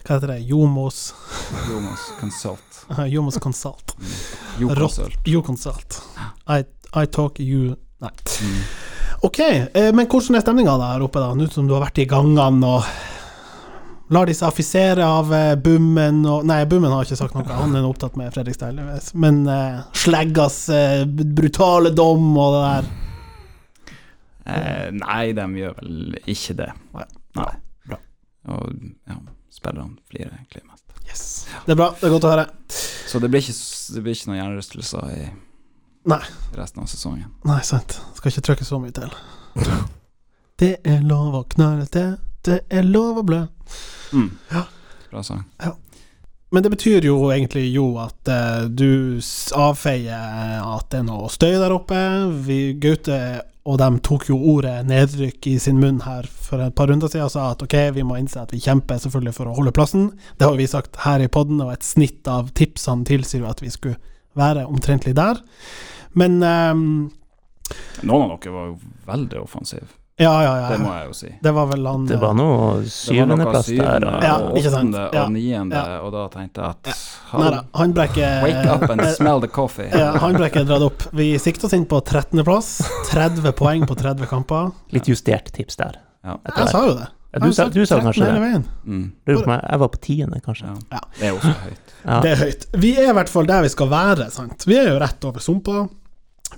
[0.00, 0.38] Hva heter det?
[0.48, 1.00] Jomos
[1.68, 2.78] Jomos Consult.
[3.12, 3.92] Jomos Consult.
[4.58, 5.18] Jokonsult.
[5.28, 5.98] You Consult.
[6.48, 6.62] I,
[6.96, 8.08] I talk you Nei.
[8.40, 8.62] Mm.
[9.28, 11.34] Ok, eh, men hvordan er stemninga der oppe, da?
[11.36, 12.86] Nå som du har vært i gangene og
[14.10, 17.76] lar de seg affisere av eh, Bummen og Nei, Bummen har ikke sagt noe, han
[17.76, 19.12] er opptatt med Fredrikstad, heldigvis.
[19.20, 22.90] Men eh, Sleggas eh, brutale dom og det der
[24.46, 26.70] Eh, nei, de gjør vel ikke det.
[26.96, 27.06] Nei.
[27.38, 27.52] Nei.
[27.90, 27.98] Bra.
[28.54, 28.72] Og
[29.08, 29.18] ja,
[29.52, 30.86] spillerne flirer egentlig mest.
[31.08, 31.24] Yes.
[31.66, 32.46] Det er bra, det er godt å høre.
[33.10, 33.56] Så det blir ikke,
[33.96, 35.28] det blir ikke noen hjernerystelser i
[36.10, 36.22] Nei.
[36.56, 37.30] resten av sesongen.
[37.48, 37.98] Nei, sant.
[38.16, 39.12] Skal ikke trykke så mye til.
[40.60, 43.44] Det er lov å knarre til, det er lov å blø.
[44.14, 44.30] Mm.
[44.52, 44.66] Ja.
[45.10, 45.44] Bra sang.
[46.50, 49.20] Men det betyr jo egentlig jo at eh, du
[49.54, 51.98] avfeier at det er noe støy der oppe.
[52.46, 53.18] Vi Gaute
[53.68, 57.26] og de tok jo ordet nedrykk i sin munn her for et par runder siden
[57.26, 60.08] og sa at ok, vi må innse at vi kjemper selvfølgelig for å holde plassen.
[60.40, 63.60] Det har vi sagt her i podden, og et snitt av tipsene tilsier jo at
[63.60, 64.00] vi skulle
[64.38, 65.42] være omtrentlig der.
[66.16, 66.84] Men um,
[68.02, 69.86] Noen av dere var jo veldig offensive,
[70.20, 70.68] ja, ja, ja.
[70.70, 71.30] det må jeg jo si.
[71.42, 74.04] Det var vel han Det var noe var syvendeplass der.
[74.06, 74.94] og- Ja, ikke sant.
[74.94, 75.24] åttende Ja.
[75.24, 76.00] og niende, Ja.
[76.04, 79.88] og da tenkte jeg at Nei da, Håndbrekke Wake up and smell the coffee.
[79.92, 81.02] Ja, Håndbrekke er dratt opp.
[81.12, 82.82] Vi sikter oss inn på 13.-plass.
[83.12, 84.72] 30 poeng på 30 kamper.
[84.92, 85.96] Litt justert tips der.
[86.24, 86.36] Ja.
[86.56, 87.08] Jeg sa jo det.
[87.32, 88.64] Ja, du, sa, du sa kanskje det.
[88.84, 89.12] Mm.
[89.28, 90.66] Lurer på meg, jeg var på tiende, kanskje.
[90.66, 90.74] Ja.
[90.90, 91.00] Ja.
[91.20, 91.92] Det er også høyt.
[92.04, 92.20] Ja.
[92.24, 92.66] Det er høyt.
[92.82, 94.64] Vi er i hvert fall der vi skal være, sant.
[94.66, 95.88] Vi er jo rett over sumpa.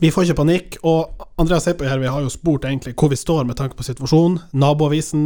[0.01, 0.79] Vi får ikke panikk.
[0.89, 3.87] Og Andreas Heipo her, vi har jo spurt egentlig hvor vi står med tanke på
[3.87, 4.39] situasjonen.
[4.57, 5.25] Naboavisen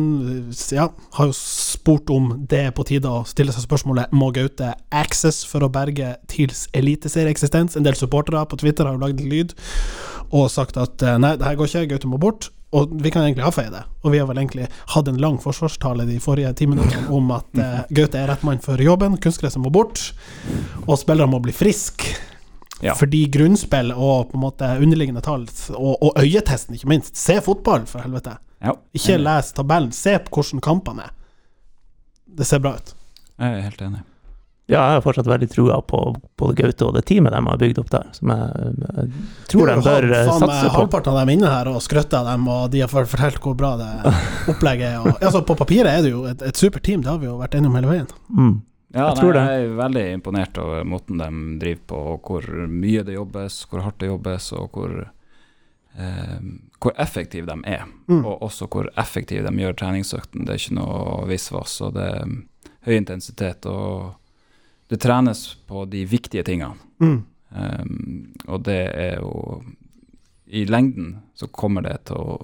[0.75, 4.73] ja, har jo spurt om det er på tide å stille seg spørsmålet Må Gaute
[4.91, 7.79] access for å berge TILs eliteserieeksistens?
[7.79, 9.57] En del supportere på Twitter har jo lagd lyd
[10.35, 12.51] og sagt at eh, nei, det her går ikke, Gaute må bort.
[12.75, 13.85] Og vi kan egentlig avfeie det.
[14.03, 17.61] Og vi har vel egentlig hatt en lang forsvarstale de forrige ti minuttene om at
[17.63, 20.11] eh, Gaute er rett mann for jobben, kunstgresset må bort,
[20.85, 22.17] og spillere må bli friske.
[22.85, 22.93] Ja.
[22.99, 27.87] Fordi grunnspill og på en måte underliggende tall, og, og øyetesten ikke minst Se fotball,
[27.89, 28.35] for helvete.
[28.65, 28.75] Ja.
[28.97, 31.15] Ikke les tabellen, se på hvordan kampene er.
[32.37, 32.93] Det ser bra ut.
[33.41, 34.03] Jeg er helt enig.
[34.67, 35.99] Ja, jeg har fortsatt veldig trua på
[36.41, 39.11] både Gaute og det teamet de har bygd opp der, som jeg, jeg
[39.53, 40.73] tror de Du har bør eh, faen meg satse på.
[40.81, 43.55] Halvparten av dem inne her og skrøtter av dem, og de har fort- fortalt hvor
[43.61, 43.91] bra det
[44.53, 44.97] opplegget er.
[45.05, 47.37] Og, altså, på papiret er det jo et, et supert team, det har vi jo
[47.39, 48.11] vært enige om hele veien.
[48.35, 48.57] Mm.
[48.97, 51.29] Ja, Jeg tror nei, jeg er veldig imponert over måten de
[51.61, 54.95] driver på, og hvor mye det jobbes, hvor hardt det jobbes, og hvor,
[56.01, 56.39] eh,
[56.81, 57.85] hvor effektive de er.
[58.09, 58.23] Mm.
[58.23, 60.47] Og også hvor effektive de gjør treningsøkten.
[60.47, 62.33] Det er ikke noe visvas, og det er
[62.89, 63.69] høy intensitet.
[63.69, 64.17] Og
[64.89, 66.81] det trenes på de viktige tingene.
[67.03, 67.19] Mm.
[67.57, 69.63] Um, og det er jo
[70.47, 72.41] I lengden så kommer det til å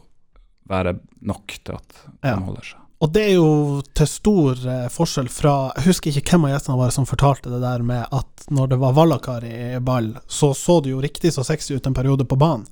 [0.70, 0.94] være
[1.26, 2.81] nok til at de holder seg.
[3.02, 6.76] Og det er jo til stor eh, forskjell fra Jeg husker ikke hvem av gjestene
[6.78, 10.76] våre som fortalte det der med at når det var Vallakar i ball, så så
[10.84, 12.66] det jo riktig så sexy ut en periode på banen,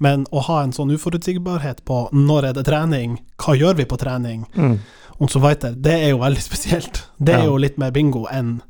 [0.00, 3.98] men å ha en sånn uforutsigbarhet på når er det trening, hva gjør vi på
[4.00, 4.78] trening, Mm.
[5.20, 7.02] og så weiter, det er jo veldig spesielt.
[7.20, 7.50] Det er Ja.
[7.52, 8.62] jo litt mer bingo enn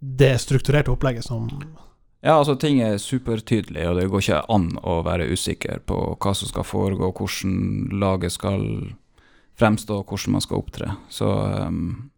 [0.00, 1.48] det strukturerte opplegget som
[2.22, 6.34] Ja, altså ting er supertydelig, og det går ikke an å være usikker på hva
[6.36, 8.60] som skal foregå, hvordan laget skal
[9.60, 10.94] fremstå, hvordan man skal opptre.
[11.12, 11.28] Så
[11.68, 12.10] um,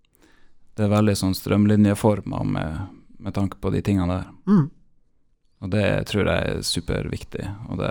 [0.79, 2.87] det er veldig sånn strømlinjeforma med,
[3.19, 4.31] med tanke på de tingene der.
[4.47, 4.71] mm.
[5.63, 7.45] Og det tror jeg er superviktig.
[7.71, 7.91] Og det,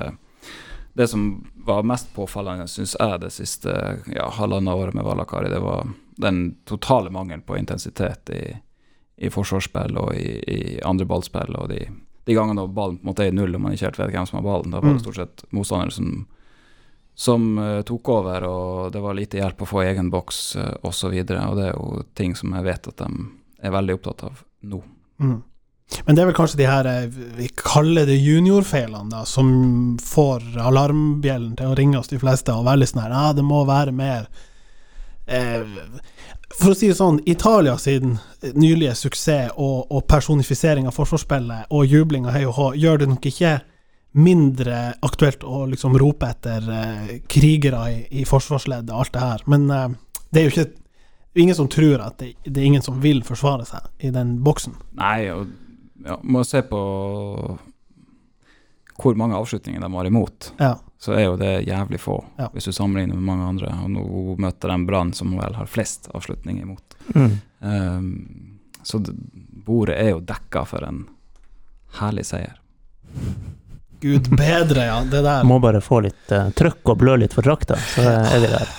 [1.00, 1.22] det som
[1.64, 3.72] var mest påfallende, syns jeg, det siste
[4.12, 5.88] ja, halvannet året med Valakari, det var
[6.20, 8.42] den totale mangelen på intensitet i,
[9.24, 11.56] i forsvarsspill og i, i andre ballspill.
[11.62, 11.80] Og de,
[12.28, 14.28] de gangene ballen på en måte er i null og man ikke helt vet hvem
[14.28, 15.00] som har ballen, da var Mm.
[15.00, 16.12] det stort sett motstandere som,
[17.22, 21.12] som eh, tok over, og det var lite hjelp å få egen boks uh, osv.
[21.14, 23.28] Og, så og det er jo ting som jeg vet at de
[23.62, 24.80] er veldig opptatt av nå.
[25.22, 25.40] Mm.
[26.06, 29.52] Men det er vel kanskje de her eh, vi kaller det juniorfeilene, som
[30.02, 33.62] får alarmbjellen til å ringe oss de fleste, og veldig sånn her Ja, det må
[33.70, 34.26] være mer
[35.28, 35.62] eh,
[36.56, 38.18] For å si det sånn, Italia sin
[38.56, 43.12] nylige suksess og, og personifisering av forsvarsspillet og jubling av hei og hå gjør det
[43.12, 43.60] nok ikke
[44.12, 49.44] mindre aktuelt å liksom rope etter eh, krigere i, i forsvarsleddet og alt det her.
[49.52, 49.90] Men eh,
[50.32, 50.70] det er jo ikke
[51.42, 54.76] ingen som tror at det, det er ingen som vil forsvare seg i den boksen.
[55.00, 55.48] Nei, og
[56.04, 56.82] ja, må se på
[59.02, 60.52] hvor mange avslutninger de har imot.
[60.60, 60.76] Ja.
[61.02, 62.50] Så er jo det jævlig få, Ja.
[62.54, 63.72] hvis du sammenligner med mange andre.
[63.82, 66.98] Og nå møter de Brann, som vel har flest avslutninger imot.
[67.16, 67.40] Mm.
[67.60, 69.00] Um, så
[69.66, 71.08] bordet er jo dekka for en
[71.98, 72.60] herlig seier.
[74.02, 75.02] Gud bedre, ja.
[75.06, 75.44] Det der.
[75.48, 78.72] Må bare få litt uh, trøkk og blø litt for drakta, så er vi der.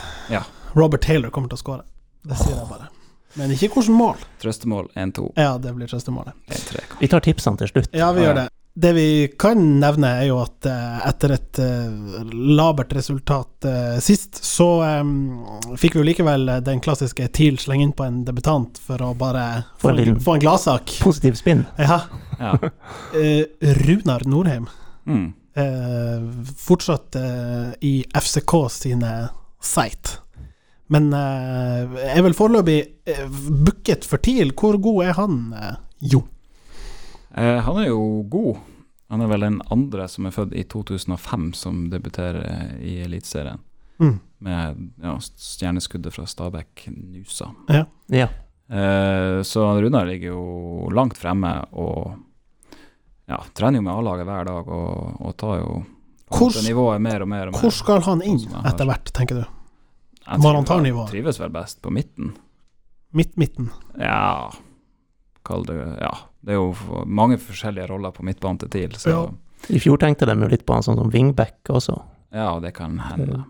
[0.73, 1.85] Robert Taylor kommer til å skåre.
[2.25, 2.89] Det sier jeg bare.
[3.37, 4.25] Men ikke hvordan mål.
[4.43, 6.35] Trøstemål 1-2, Ja, det blir trøstemålet.
[6.53, 6.83] 1-3.
[7.01, 7.95] Vi tar tipsene til slutt.
[7.97, 8.49] Ja, vi gjør det.
[8.73, 9.07] Det vi
[9.41, 13.67] kan nevne, er jo at eh, etter et eh, labert resultat
[14.01, 14.69] sist, så
[15.03, 15.43] um,
[15.77, 19.45] fikk vi jo likevel den klassiske TIL slenge inn på en debutant for å bare
[19.77, 20.97] Få få en en, en gladsak.
[21.05, 21.67] Positiv spinn.
[21.77, 22.01] Ja.
[22.41, 22.57] Ja.
[22.57, 23.45] uh,
[23.85, 24.71] Runar Norheim.
[25.07, 25.33] Mm.
[25.55, 26.27] eh,
[26.63, 29.13] fortsatt eh, i FCK sine
[29.63, 30.19] site.
[30.93, 32.79] Men eh, er vel foreløpig
[33.09, 33.25] eh,
[33.65, 34.53] booket for TIL.
[34.59, 35.75] Hvor god er han, eh,
[36.13, 36.25] Jo?
[37.35, 38.61] Eh, han er jo god.
[39.13, 43.61] Han er vel den andre som er født i 2005 som debuterer i Eliteserien.
[44.01, 44.19] Mm.
[44.43, 47.51] Med ja, stjerneskuddet fra Stabæk Nusa.
[48.09, 48.29] Ja.
[48.73, 52.15] Eh, så Runar ligger jo langt fremme og
[53.29, 55.85] ja, trener jo med A-laget hver dag og, og tar jo
[56.33, 57.61] Hvor- nivået mer og mer og mer.
[57.61, 59.45] Hvor skal han inn Sånn etter hvert, tenker du?
[60.27, 61.11] Når han tar nivået?
[61.11, 62.35] Trives vel best på midten.
[63.13, 63.71] Midt-midten.
[63.99, 64.51] Ja
[65.45, 66.13] Kall det Ja.
[66.45, 66.75] Det er jo
[67.07, 69.27] mange forskjellige roller på midtbanen til TIL, Ja.
[69.69, 72.01] I fjor tenkte de jo litt på han sånn som wingback også.
[72.33, 73.45] ja, det kan hende.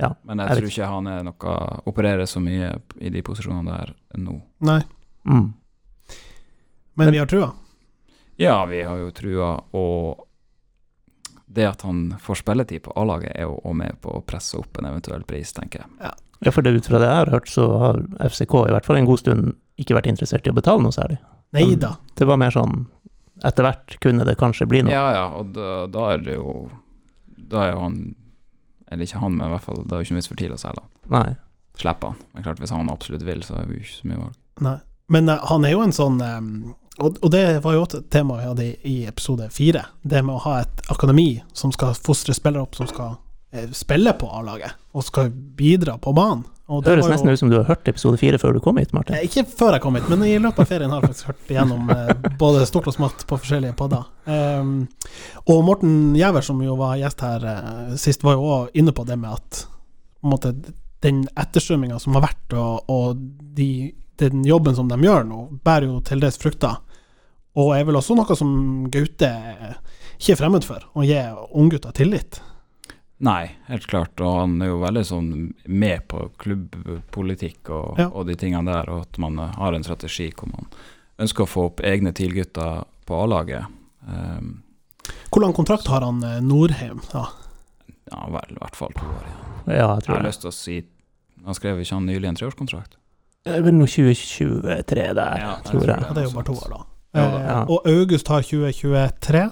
[0.00, 3.70] Ja, Men jeg jeg tror ikke han er noe opererer så mye i de posisjonene
[3.70, 4.40] der nå.
[4.60, 4.80] Nei,
[5.24, 5.52] Mm.
[6.96, 7.52] men vi har trua.
[8.42, 10.26] Ja, vi har jo trua, og
[11.52, 14.80] det at han får spilletid på A-laget, er jo òg med på å presse opp
[14.80, 16.12] en eventuell pris, tenker jeg.
[16.42, 18.98] Ja, for det ut fra det jeg har hørt, så har FCK i hvert fall
[18.98, 21.20] en god stund ikke vært interessert i å betale noe særlig.
[21.54, 21.94] Nei da.
[22.16, 22.86] Det var mer sånn
[23.42, 24.92] Etter hvert kunne det kanskje bli noe.
[24.94, 26.52] Ja, ja, og da, da er det jo
[27.50, 27.96] Da er jo han
[28.86, 30.56] Eller ikke han, men i hvert fall det er jo ikke noe vits for tidlig
[30.56, 30.92] å selge han.
[31.12, 31.26] Nei.
[31.80, 32.22] Slippe han.
[32.32, 34.38] Men klart, hvis han absolutt vil, så er det jo ikke så mye valg.
[34.62, 34.76] Nei.
[35.16, 36.40] Men uh, han er jo en sånn eh,
[36.98, 39.84] og, og det var jo et tema vi hadde i, episode fire.
[40.02, 43.14] Det med å ha et akademi som skal fostre spillere opp som skal
[43.52, 46.44] eh, spille på A-laget, og skal bidra på banen.
[46.72, 48.78] Og Det høres jo- nesten ut som du har hørt episode fire før du kom
[48.80, 49.16] hit, Martin.
[49.18, 51.50] Eh, Ikke før jeg kom hit, men i løpet av ferien har jeg faktisk hørt
[51.52, 54.06] igjennom eh, både stort og smått på forskjellige podder.
[54.24, 54.86] Um,
[55.50, 57.44] og Morten Giæver, som jo var gjest her
[58.00, 59.64] sist, var jo òg inne på det med at
[60.22, 60.54] på en måte,
[61.02, 63.18] den etterstrømminga som har vært, og, og
[63.58, 63.68] de,
[64.30, 66.78] den jobben som de gjør nå, bærer jo til dels frukter.
[67.58, 68.52] Og er vel også noe som
[68.92, 69.28] Gaute
[70.18, 71.18] ikke er fremmed for, å gi
[71.58, 72.38] unggutter tillit.
[73.22, 74.18] Nei, helt klart.
[74.24, 75.28] Og han er jo veldig sånn
[75.70, 78.08] med på klubbpolitikk og, Ja.
[78.10, 80.66] og de tingene der, og at man har en strategi hvor man
[81.22, 83.66] ønsker å få opp egne TIL-gutter på A-laget.
[84.08, 84.62] Um,
[85.30, 87.00] Hvor lang kontrakt har han eh, Norheim?
[87.12, 87.26] Ja.
[88.10, 89.46] ja, vel, i hvert fall to år igjen.
[89.66, 90.26] Ja, jeg Jeg har det.
[90.26, 90.82] lyst til å si
[91.44, 92.96] Han skrev ikke han nylig en treårskontrakt?
[93.44, 95.98] Noe 2023 der, Ja, tror jeg.
[95.98, 96.82] Ja, det er jo bare to år, da.
[97.14, 97.38] Ja, da.
[97.38, 97.60] Eh, Ja.
[97.68, 99.50] Og August har 2023.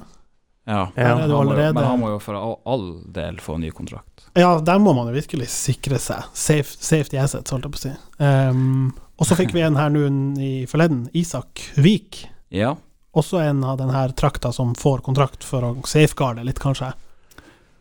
[0.66, 3.58] Ja, men er han jo- allerede- men han må jo for all, all del få
[3.58, 4.28] ny kontrakt.
[4.36, 6.22] Ja, der må man jo virkelig sikre seg.
[6.32, 7.92] Safe, safety assets, holdt jeg på å si.
[8.20, 11.08] Um, og så fikk vi en her nå i forleden.
[11.12, 12.26] Isak Vik.
[12.50, 12.76] Ja,
[13.12, 16.92] Også en av denne trakta som får kontrakt for å safeguarde litt, kanskje.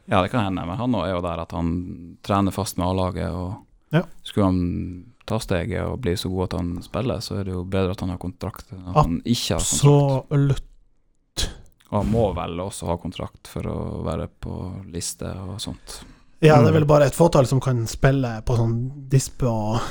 [0.10, 0.66] ja, det kan hende.
[0.66, 3.32] Men han er jo der at han trener fast med A-laget.
[3.32, 3.58] Og
[3.92, 4.02] Ja.
[4.24, 7.64] skulle han ta steget og bli så god at han spiller, så er det jo
[7.70, 10.60] bedre at han har kontrakt enn at han ikke har kontrakt.
[10.60, 10.66] Så.
[11.90, 14.56] Og han må vel også ha kontrakt for å være på
[14.94, 16.02] liste og sånt.
[16.40, 16.76] Ja, det er Mm.
[16.80, 19.82] vel bare et fåtall som kan spille på sånn dispe og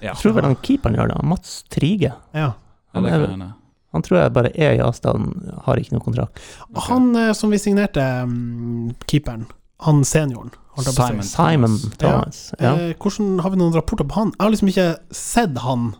[0.00, 2.12] Ja, Jeg tror vel han keeperen gjør det, Mats Trige.
[2.34, 2.52] Ja.
[2.94, 3.54] han er-.
[3.92, 6.38] Han tror jeg bare er i avstand, har ikke noe kontrakt.
[6.70, 6.82] Okay.
[6.88, 9.46] Han eh, som vi signerte, mm, keeperen,
[9.80, 10.50] han senioren,
[10.84, 11.22] Simon.
[11.22, 11.28] si.
[11.36, 12.54] Simon Thomas.
[12.60, 12.74] Ja.
[12.76, 14.32] Eh, hvordan Har vi noen rapporter på han?
[14.38, 15.94] Jeg har liksom ikke sett han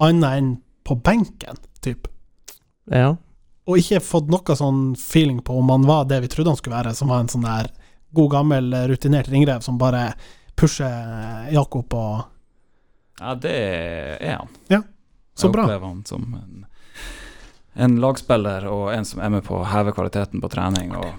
[0.00, 0.50] annet enn
[0.84, 2.08] på benken, typ.
[2.90, 3.16] ja.
[3.66, 6.76] Og ikke fått noe sånn feeling på om han var det vi trodde han skulle
[6.76, 7.70] være, som var en sånn der
[8.12, 10.12] god gammel rutinert ringrev som bare
[10.54, 12.24] pusher Jakob og
[13.20, 13.54] Ja, det
[14.20, 14.48] er han.
[14.68, 14.82] Ja,
[15.34, 15.48] Så bra.
[15.48, 15.62] jeg bra.
[15.64, 16.66] opplever han som en,
[17.74, 21.14] en lagspiller og en som er med på å heve kvaliteten på trening, og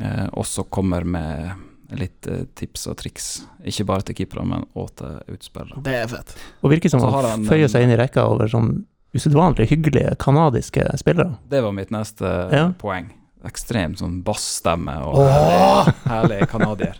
[0.00, 1.52] eh, også kommer med
[1.92, 3.28] litt eh, tips og triks.
[3.64, 5.82] Ikke bare til keepere, men også til utspillere.
[5.84, 6.34] Det er fett.
[6.62, 10.16] Og virker som Så han, han føyer seg inn i rekka over sånn usedvanlig hyggelige
[10.18, 11.36] kanadiske spillere.
[11.48, 12.72] Det var mitt neste Ja.
[12.78, 13.12] poeng.
[13.44, 15.90] Ekstremt sånn bassstemme og Åh!
[16.08, 16.96] herlig, canadier.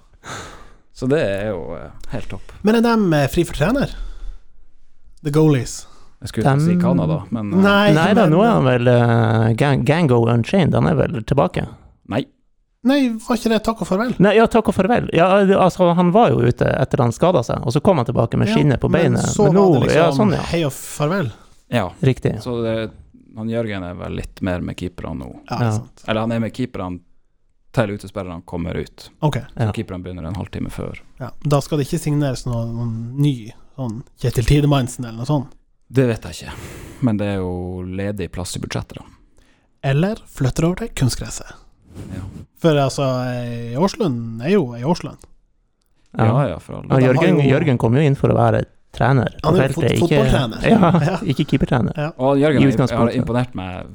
[0.95, 2.53] Så det er jo eh, helt topp.
[2.63, 3.91] Men er de eh, fri for trener?
[5.25, 5.87] The goalies?
[6.21, 9.83] Jeg skulle ikke si Canada, men Nei, Nei da, nå er han vel uh, gang,
[9.85, 11.67] Gango Unchained, han er vel tilbake?
[12.85, 12.99] Nei.
[13.29, 14.15] Var ikke det takk og farvel?
[14.23, 15.09] Nei, ja, takk og farvel.
[15.17, 15.29] Ja,
[15.61, 18.49] altså, han var jo ute etter han skada seg, og så kom han tilbake med
[18.51, 19.29] Ja, skinnet på Men beinet.
[19.35, 20.43] så Men nå, var det liksom ja, sånn, ja.
[20.53, 21.33] hei og farvel.
[21.73, 22.37] Ja, Riktig.
[22.45, 22.77] så det,
[23.37, 25.31] han Jørgen er vel litt mer med keeperne nå.
[25.51, 25.73] Ja, Ja.
[25.81, 26.05] sant.
[26.07, 27.01] Eller han er med keeperne
[27.75, 29.09] til utespillerne kommer ut.
[29.27, 29.37] Ok.
[29.57, 29.73] Ja.
[29.73, 31.01] Keeperne begynner en halvtime før.
[31.19, 31.31] Ja.
[31.43, 35.49] Da skal det ikke signeres noe, noen ny sånn Kjetil Tidemannsen eller noe sånt?
[35.91, 36.53] Det vet jeg ikke,
[37.03, 39.05] men det er jo ledig plass i budsjettet, da.
[39.83, 41.51] eller flytter over til kunstgresset.
[42.15, 42.23] Ja.
[42.65, 45.19] For altså, ei Årslund er jo ei Årslund.
[46.19, 46.47] ja, Ja.
[46.55, 46.89] ja, for alle.
[47.01, 48.65] Ja, Jørgen, jo- Jørgen kom jo inn for å være
[48.95, 50.63] trener på Han er jo feltet, fot- fotballtrener.
[50.71, 51.19] Ja, Ja.
[51.23, 52.13] ikke keepertrener.
[52.19, 53.87] Og I Jørgen har imponert meg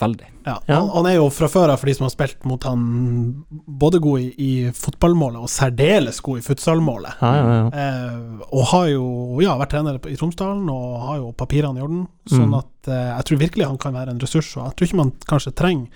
[0.00, 0.26] veldig.
[0.46, 0.76] Ja, Ja.
[0.80, 4.00] Han, han er jo fra før av, for de som har spilt mot han, både
[4.00, 7.16] god i, i fotballmålet og særdeles god i futsalmålet.
[7.20, 7.70] Ja, ja, ja.
[7.74, 12.06] Eh, og har jo ja, vært trener i Tromsdalen og har jo papirene i orden.
[12.30, 12.58] Sånn Mm.
[12.58, 14.56] at eh, jeg tror virkelig han kan være en ressurs.
[14.56, 15.88] Og jeg tror ikke man kanskje trenger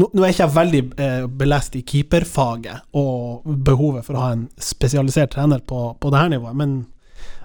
[0.00, 4.32] Nå, nå er ikke jeg veldig eh, belest i keeperfaget og behovet for å ha
[4.36, 6.74] en spesialisert trener på, på det her nivået, men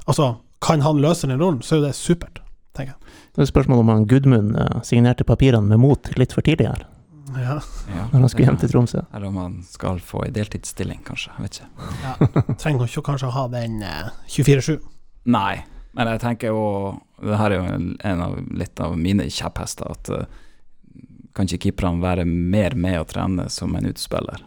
[0.08, 2.40] altså, kan han løse den rollen, så er jo det supert,
[2.78, 3.16] tenker jeg.
[3.36, 6.86] Det er spørsmål om han Gudmund eh, signerte papirene med mot litt for tidlig her,
[7.36, 7.58] Ja,
[7.92, 9.02] Ja, når han skulle hjem til Tromsø.
[9.12, 11.34] Eller om han skal få ei deltidsstilling, kanskje.
[11.36, 11.92] Jeg vet ikke.
[12.06, 12.56] ja.
[12.62, 14.78] Trenger ikke kanskje å ha den eh, 24-7.
[15.36, 15.58] Nei,
[15.98, 16.64] men jeg tenker jo
[17.26, 20.26] Det her er jo en, en av, litt av mine kjepphester, at eh,
[21.36, 24.44] kan ikke keeperne være mer med å trene som en utspiller?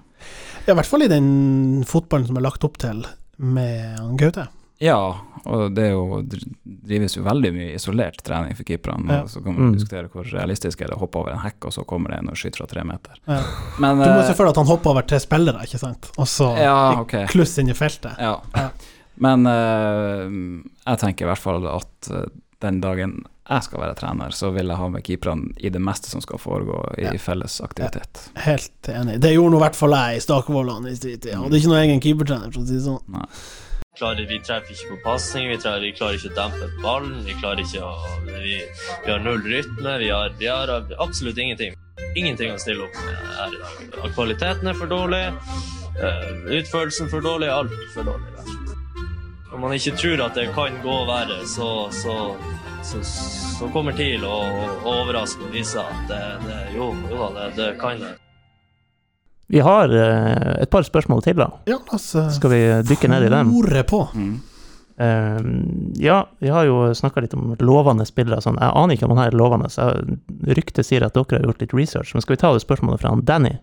[0.67, 3.05] Ja, I hvert fall i den fotballen som er lagt opp til
[3.39, 4.49] med Gaute.
[4.83, 4.99] Ja,
[5.49, 6.21] og det er jo,
[6.87, 9.11] drives jo veldig mye isolert trening for keeperne.
[9.11, 9.25] Ja.
[9.27, 9.73] Så kan man Mm.
[9.75, 12.29] diskutere hvor realistisk er det å hoppe over en hekk, og så kommer det en
[12.31, 13.19] og skyter fra tre meter.
[13.27, 13.41] Ja.
[13.83, 16.11] Men Du må eh, se for deg at han hopper over tre spillere, ikke sant?
[16.17, 17.27] Og så Ja, okay.
[17.27, 18.15] kluss inn i feltet.
[18.23, 18.37] Ja.
[18.55, 18.69] Ja.
[19.19, 20.31] Men uh,
[20.87, 22.29] jeg tenker i hvert fall at eh,
[22.63, 26.11] den dagen jeg skal være trener, så vil jeg ha med keeperne i det meste
[26.13, 27.13] som skal foregå i Ja.
[27.19, 28.29] felles aktivitet.
[28.45, 29.21] Helt enig.
[29.21, 31.33] Det gjorde nå i hvert fall jeg i Stakvollene i sin tid.
[31.35, 33.19] Hadde ikke noen egen keepertrener, for å si det sånn.
[33.99, 37.25] klarer, vi treffer ikke på pasning, vi, vi klarer ikke å dempe ballen.
[37.25, 37.95] Vi klarer ikke å
[38.29, 38.61] Vi,
[39.07, 39.99] vi har null rytme.
[39.99, 40.69] Vi har, vi har
[41.01, 41.75] absolutt ingenting.
[42.15, 44.13] Ingenting å stille opp med her i dag.
[44.15, 45.25] Kvaliteten er for dårlig.
[45.99, 47.49] eh, Utførelsen for dårlig.
[47.51, 48.31] Alt for dårlig.
[48.37, 48.68] rett.
[49.51, 52.15] Når man ikke tror at det kan gå verre, så, så,
[52.85, 52.99] så,
[53.59, 54.39] så kommer TIL å,
[54.85, 58.13] å overraske og vise at det, det, jo, jo da, det, det kan det.
[59.49, 61.49] Vi har uh, et par spørsmål til, da.
[61.65, 63.55] Ja, altså, Skal vi dykke ned i dem?
[63.89, 64.03] På.
[64.13, 64.35] Mm.
[65.01, 65.41] Uh,
[65.97, 68.45] ja, vi har jo snakka litt om lovende spillere.
[68.45, 68.61] Sånn.
[68.61, 69.73] Jeg aner ikke om han her er lovende.
[69.73, 69.89] så
[70.45, 72.13] Ryktet sier at dere har gjort litt research.
[72.13, 73.57] Men skal vi ta det spørsmålet fra han Danny?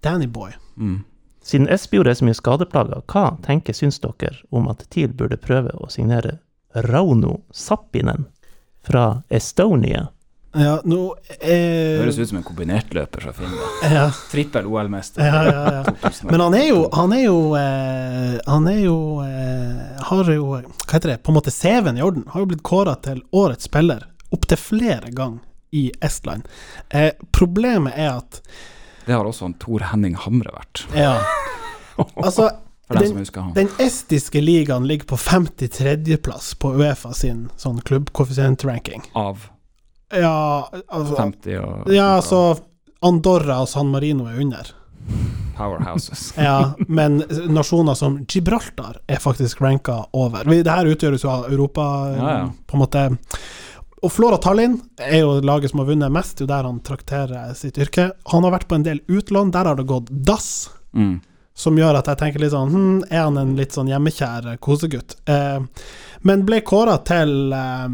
[0.00, 0.56] Danny Boy.
[0.80, 1.02] Mm.
[1.42, 5.72] Siden Espejord er så mye skadeplaga, hva tenker syns dere om at TIL burde prøve
[5.80, 6.38] å signere
[6.74, 8.28] Rauno Sappinen
[8.86, 10.08] fra Estonia?
[10.50, 13.82] Ja, nå eh, Høres ut som en kombinertløper fra Finland.
[13.94, 15.22] ja, Trippel OL-mester.
[15.22, 16.10] ja, ja, ja.
[16.30, 20.96] Men han er jo Han er jo eh, Han er jo eh, Har jo Hva
[20.96, 21.20] heter det?
[21.22, 22.26] På en måte CV-en i orden.
[22.34, 26.48] Har jo blitt kåra til årets spiller opptil flere ganger i Estland.
[26.88, 28.40] Eh, problemet er at
[29.10, 31.16] Det har også en Tor Henning Hamre vært, Ja.
[32.16, 32.50] Altså,
[32.90, 39.02] Den- den estiske ligaen ligger på 53.-plass på Uefa sin sånn klubbkoeffisient-ranking.
[39.14, 39.48] Av
[40.12, 42.40] Ja, altså 50 og Ja, altså
[43.02, 44.72] Andorra og San Marino er under.
[45.56, 46.32] powerhouses.
[46.40, 50.44] Ja, men nasjoner som Gibraltar er faktisk ranka over.
[50.44, 51.86] Dette Det her utgjøres jo av Europa,
[52.16, 52.50] Ja, ja.
[52.66, 53.04] på en måte.
[54.00, 56.78] Og Flora Tallinn er jo laget som har vunnet mest, det er jo der han
[56.84, 58.10] trakterer sitt yrke.
[58.32, 60.70] Han har vært på en del utlån, der har det gått dass.
[60.96, 61.18] Mm.
[61.60, 65.18] Som gjør at jeg tenker litt sånn hm, Er han en litt sånn hjemmekjær kosegutt?
[65.28, 65.60] Eh,
[66.26, 67.88] men ble kåra til eh,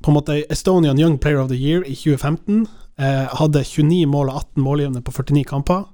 [0.00, 2.64] på en måte Estonian Young Player of the Year i 2015.
[2.96, 5.84] Eh, hadde 29 mål og 18 målgivende på 49 kamper.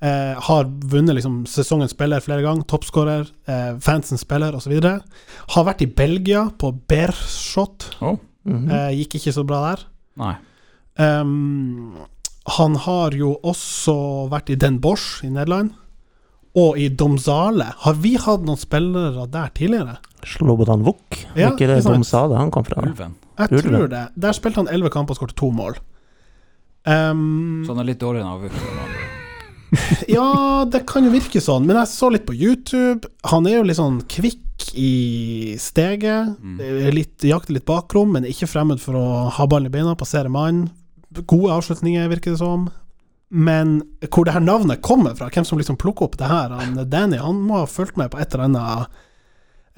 [0.00, 4.72] Eh, har vunnet liksom sesongens spiller flere ganger, toppskårer, eh, fansens spiller osv.
[5.54, 7.90] Har vært i Belgia, på Beerschot.
[8.00, 8.70] Oh, Mhm.
[8.70, 9.84] Eh, gikk ikke så bra der.
[10.16, 10.34] nei.
[11.00, 11.94] Um,
[12.58, 15.72] han har jo også vært i Den Bosch i Nederland,
[16.56, 17.74] og i Domzale.
[17.84, 19.98] Har vi hatt noen spillere der tidligere?
[20.26, 21.94] Slobodan Vuk, Ja, ikke det Domzale.
[21.94, 22.82] Domsale han kom fra?
[22.82, 23.14] Ulven.
[23.38, 23.72] Jeg Ulven.
[23.78, 24.02] tror det.
[24.18, 25.76] Der spilte han elleve kamper og skåret to mål.
[26.84, 28.52] Um, Så han er litt dårligere enn Avuk.
[30.16, 30.28] ja,
[30.70, 33.08] det kan jo virke sånn, men jeg så litt på YouTube.
[33.30, 36.34] Han er jo litt sånn kvikk i steget.
[36.40, 36.60] Mm.
[36.94, 39.06] Litt, jakter litt bakrom, men ikke fremmed for å
[39.36, 40.68] ha ballen i beina, passere mannen.
[41.20, 42.68] Gode avslutninger, virker det som.
[43.30, 43.78] Men
[44.10, 47.20] hvor det her navnet kommer fra, hvem som liksom plukker opp det her han, Danny,
[47.22, 48.98] han må ha fulgt med på et eller annet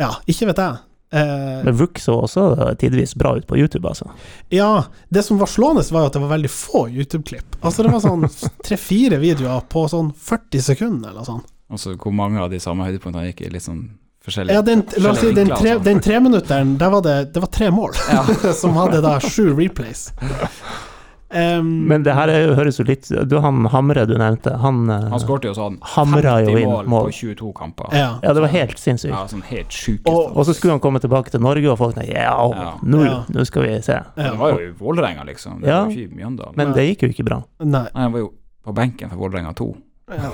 [0.00, 0.80] Ja, ikke vet jeg.
[1.12, 2.44] Eh, Men Vuk så også
[2.80, 4.10] tidvis bra ut på YouTube, altså.
[4.48, 7.58] ja, det som var slående, var at det var veldig få YouTube-klipp.
[7.60, 8.24] Altså, det var sånn
[8.66, 11.42] tre-fire videoer på sånn 40 sekunder, eller sånn.
[11.72, 13.82] Altså hvor mange av de samme høydepunktene gikk i litt sånn
[14.24, 15.84] forskjellige Ja, den, la oss si, den, tre, altså.
[15.86, 18.24] den treminutteren, der var det, det var tre mål, Ja.
[18.62, 20.10] som hadde da sju replays.
[21.32, 25.06] Em, Men det her er, høres jo litt Du, han Hamre du nevnte, han, eh,
[25.08, 27.06] Han skåret jo sånn hamra jo 50 inn mål, mål.
[27.08, 27.88] på 22 kamper.
[27.96, 28.18] ja.
[28.22, 29.14] Ja, det var helt sinnssykt.
[29.14, 31.94] Ja, sånn helt sjuke Og- Og så skulle han komme tilbake til Norge, og folk
[31.94, 32.74] tenkte ja, Ja.
[32.82, 33.24] nå, Ja.
[33.32, 33.92] nå skal vi se.
[33.92, 34.30] Ja.
[34.30, 35.60] Det var jo i Vålerenga, liksom.
[35.60, 35.84] Det Ja.
[35.84, 36.56] var jo ikke i Mjøndalen.
[36.56, 37.42] Men det gikk jo ikke bra.
[37.60, 37.88] Nei.
[37.94, 38.32] Nei, han var jo
[38.66, 39.76] på benken for Vålerenga 2.
[40.10, 40.30] Ja.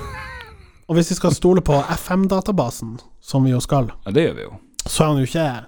[0.89, 4.41] Og hvis vi skal stole på FM-databasen, som vi jo skal, Ja, det gjør vi
[4.41, 4.53] jo.
[4.85, 5.65] så er han jo ikke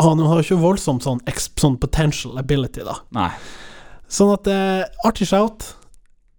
[0.00, 1.20] Han har jo ikke voldsomt sånn,
[1.60, 2.94] sånn potential ability, da.
[3.12, 3.30] Nei,
[4.14, 5.72] Sånn at eh, Artig shout.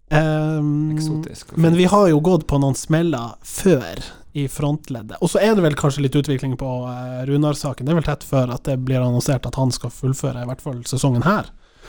[0.06, 1.56] Um, eksotisk.
[1.58, 3.98] men vi har jo gått på noen smeller før
[4.38, 5.16] i frontleddet.
[5.24, 7.86] Og så er det vel kanskje litt utvikling på eh, Runar-saken.
[7.88, 10.62] Det er vel tett før at det blir annonsert at han skal fullføre i hvert
[10.62, 11.48] fall sesongen her.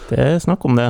[0.09, 0.88] Det er snakk om det.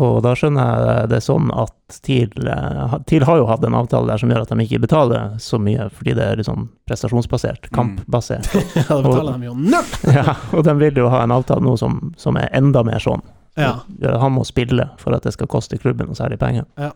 [0.00, 4.08] Og da skjønner jeg det sånn at TIL, eh, TIL har jo hatt en avtale
[4.10, 7.68] der som gjør at de ikke betaler så mye, fordi det er litt sånn prestasjonsbasert,
[7.70, 7.76] Mm.
[7.78, 8.48] kampbasert.
[8.80, 9.94] Ja, da betaler de jo null!
[10.18, 13.22] ja, og de vil jo ha en avtale nå som, som er enda mer sånn.
[13.58, 13.84] Ja.
[14.20, 16.66] Han må spille for at det skal koste klubben noe særlig penger.
[16.80, 16.90] Ja.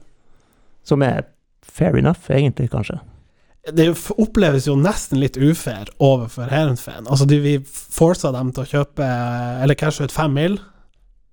[0.86, 1.28] Som er
[1.62, 2.98] fair enough, egentlig, kanskje.
[3.68, 7.06] Det er oppleves jo nesten litt ufair overfor Heerenveen.
[7.06, 9.06] Altså, de, vi forsa dem til å kjøpe
[9.62, 10.56] Eller cashe ut fem mil,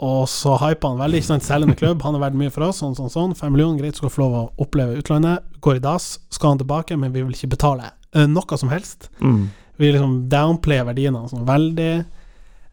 [0.04, 1.22] og så hypa han veldig.
[1.22, 3.36] Ikke sant, selgende klubb, han har vært mye for oss, sånn, sånn, sånn.
[3.40, 5.46] Fem millioner, greit, skal få lov å oppleve utlandet.
[5.64, 9.10] Går i dass, skal han tilbake, men vi vil ikke betale eh, noe som helst.
[9.24, 9.46] Mm.
[9.80, 11.94] Vi liksom downplayer verdiene hans sånn veldig.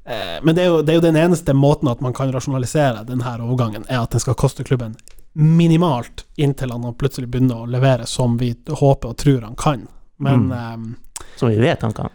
[0.05, 3.05] Eh, men det er, jo, det er jo den eneste måten at man kan rasjonalisere
[3.07, 4.97] denne overgangen, er at den skal koste klubben
[5.33, 9.87] minimalt, inntil han plutselig begynner å levere som vi håper og tror han kan.
[10.23, 10.75] Men Mm.
[10.75, 10.97] um,
[11.37, 12.11] Som vi vet han kan.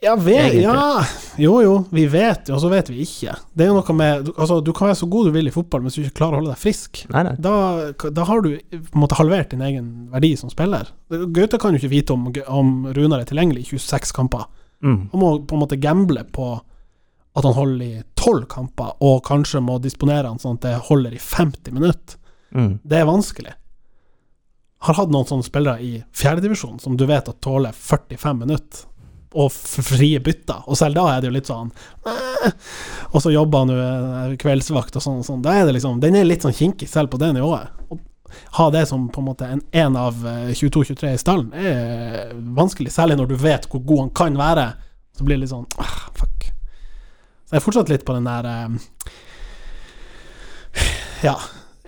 [0.00, 1.04] ja, vi, ja,
[1.36, 3.34] jo jo, vi vet jo, og så vet vi ikke.
[3.52, 5.82] Det er jo noe med Altså, du kan være så god du vil i fotball,
[5.82, 7.34] men hvis du ikke klarer å holde deg frisk, Nei, nei.
[7.38, 7.52] da,
[8.14, 10.88] da har du på en måte halvert din egen verdi som spiller.
[11.10, 14.46] Gaute kan jo ikke vite om, om Runar er tilgjengelig i 26 kamper.
[14.82, 15.10] Mm.
[15.12, 16.60] Han må på en måte gamble på
[17.38, 21.14] at han holder i 12 kamper, og kanskje må disponere han sånn at det holder
[21.14, 22.18] i 50 minutter.
[22.50, 22.78] Mm.
[22.82, 23.54] Det er vanskelig.
[24.86, 28.84] Har hatt noen sånne spillere i fjerdedivisjon som du vet at tåler 45 minutter,
[29.38, 31.68] og frie bytter, og selv da er det jo litt sånn
[32.08, 32.46] eh,
[33.12, 35.42] Og så jobber han jo eh, kveldsvakt og sånn og sånn.
[35.44, 37.68] Da er det liksom Den er litt sånn kinkig selv på det nivået.
[37.92, 37.98] Å
[38.56, 42.92] ha det som på en måte en, en av eh, 22-23 i stallen er vanskelig,
[42.94, 44.66] særlig når du vet hvor god han kan være.
[45.16, 46.37] Så blir det litt sånn ah, fuck.
[47.48, 48.68] Så jeg er fortsatt litt på den der eh,
[51.24, 51.38] Ja,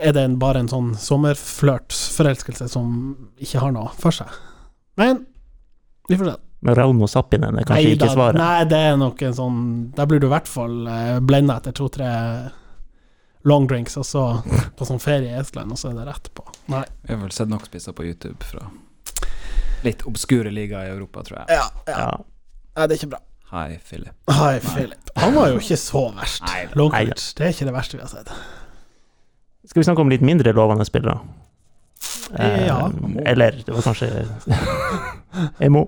[0.00, 2.94] er det en, bare en sånn sommerflørtforelskelse som
[3.36, 4.32] ikke har noe for seg?
[4.96, 5.26] Men
[6.08, 6.38] vi får se.
[6.64, 8.40] Men Rauno Sappinen er kanskje Nei ikke svaret.
[8.40, 9.60] Nei, det er nok en sånn
[9.96, 12.08] Der blir du i hvert fall uh, blenda etter to-tre
[13.48, 14.24] long drinks, og så
[14.76, 16.44] på sånn ferie i Estland, og så er det rett på.
[16.72, 16.84] Nei.
[17.06, 18.66] Vi har vel sett nok spisser på YouTube fra
[19.84, 21.56] litt obskure ligaer i Europa, tror jeg.
[21.56, 21.96] Ja, ja.
[21.96, 22.10] Ja.
[22.76, 23.22] Nei, det er ikke bra.
[23.50, 24.14] Hei, Philip.
[24.30, 25.10] Hei, Philip.
[25.18, 26.42] Han var jo ikke så verst.
[26.46, 26.86] Nei da.
[27.02, 28.30] Det er ikke det verste vi har sett.
[29.66, 31.18] Skal vi snakke om litt mindre lovende spillere?
[32.38, 32.76] Eh, Ja.
[33.26, 34.08] Eller det var kanskje
[35.66, 35.82] Emo.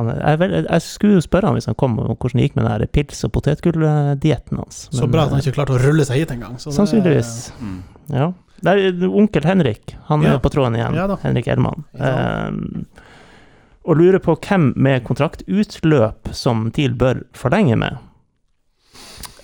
[0.00, 2.68] Er- jeg, jeg skulle jo spørre han hvis han kom, om hvordan det gikk med
[2.70, 4.84] den pils- og potetgulldietten hans.
[4.94, 6.56] Så bra at han eh, ikke klarte å rulle seg hit engang.
[6.62, 7.50] så Sannsynligvis.
[7.60, 7.80] mm.
[8.14, 8.30] Ja.
[8.62, 9.96] Det er onkel Henrik.
[10.08, 10.34] Han Ja.
[10.34, 10.94] er på tråden igjen.
[10.94, 11.06] Ja.
[11.22, 11.84] Henrik Elman.
[11.98, 12.48] Ja.
[12.48, 12.50] Eh,
[13.84, 17.96] og lurer på hvem med kontraktutløp som TIL bør forlenge med.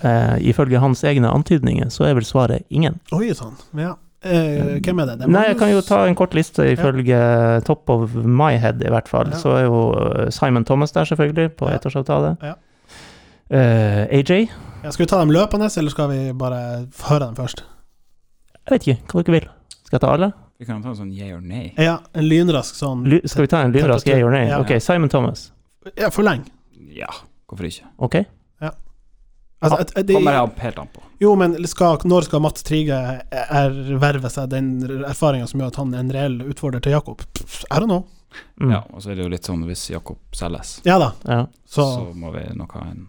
[0.04, 2.98] Eh, ifølge hans egne antydninger så er vel svaret ingen.
[3.16, 3.54] Oi sann.
[3.78, 3.94] Ja.
[4.26, 5.18] Eh, hvem er det?
[5.20, 7.16] det er Nei, jeg kan jo ta en kort liste ifølge
[7.64, 9.30] top of my head, i hvert fall.
[9.32, 9.40] Ja.
[9.40, 11.76] Så er jo eh, Simon Thomas der, selvfølgelig, på Ja.
[11.78, 12.36] ettårsavtale.
[12.42, 12.54] Ja.
[13.48, 14.48] Eh, AJ?
[14.84, 17.62] ja, Skal vi ta dem løpende, eller skal vi bare høre dem først?
[18.66, 19.48] Jeg vet ikke, hva dere vil.
[19.86, 20.32] Skal jeg ta alle?
[20.58, 21.74] Vi kan ta en sånn yeah or nay.
[21.76, 24.48] Ja, en lynrask sånn Ly skal vi ta en lynrask yeah or nay?
[24.48, 24.60] Ja.
[24.60, 25.50] Ok, Simon Thomas.
[25.96, 26.46] Ja, forleng.
[26.96, 27.10] Ja,
[27.48, 27.84] hvorfor ikke?
[27.98, 28.24] Ok?
[29.62, 31.00] Altså, et- et- det- Kommer jeg helt an på.
[31.18, 35.94] Jo, men skal, når skal Mats Trige erverve seg den erfaringa som gjør at han
[35.94, 37.22] er en reell utfordrer til Jakob?
[37.70, 38.04] Er I don't know.
[38.60, 38.70] Mm.
[38.70, 41.46] Ja, og så er det jo litt sånn hvis Jakob selges, Ja da, Ja.
[41.66, 43.08] så så må vi nok ha en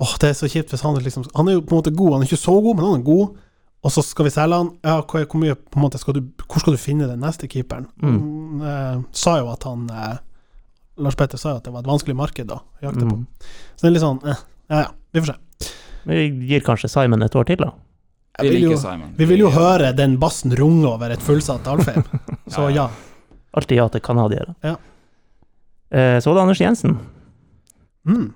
[0.00, 2.12] Åh, det er så kjipt hvis han liksom Han er jo på en måte god,
[2.12, 3.36] han er ikke så god, men han er god.
[3.82, 4.70] Og så skal vi selge han.
[4.86, 7.48] Ja, hvor, hvor mye på en måte skal du Hvor skal du finne den neste
[7.50, 7.88] keeperen?
[8.02, 8.18] Mm.
[8.18, 10.18] Mm, eh, sa jo at han eh,
[11.02, 13.16] Lars Petter sa jo at det var et vanskelig marked å jakte på.
[13.16, 13.24] Mm.
[13.74, 15.72] Så det er litt sånn eh, Ja ja, vi får se.
[16.12, 16.20] Vi
[16.50, 17.72] gir kanskje Simon et år til, da.
[18.42, 19.10] Vi vil jo, liker Simon.
[19.18, 22.06] vi vil jo høre den bassen runge over et fullsatt Alfheim.
[22.54, 22.88] Så ja.
[23.52, 24.54] Alltid ja til canadiere.
[24.64, 24.76] Ja.
[25.92, 26.96] Eh, så var det Anders Jensen.
[28.08, 28.30] Mm.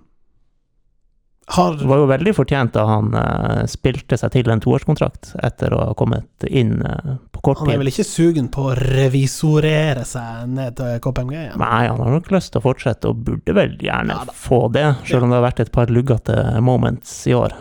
[1.48, 5.76] Har Det var jo veldig fortjent da han uh, spilte seg til en toårskontrakt etter
[5.76, 10.02] å ha kommet inn uh, på kort Han er vel ikke sugen på å revisorere
[10.08, 11.60] seg ned til KPMG igjen?
[11.62, 14.88] Nei, han har nok lyst til å fortsette, og burde vel gjerne Ja få det,
[15.06, 16.34] selv om det har vært et par luggete
[16.66, 17.54] moments i år.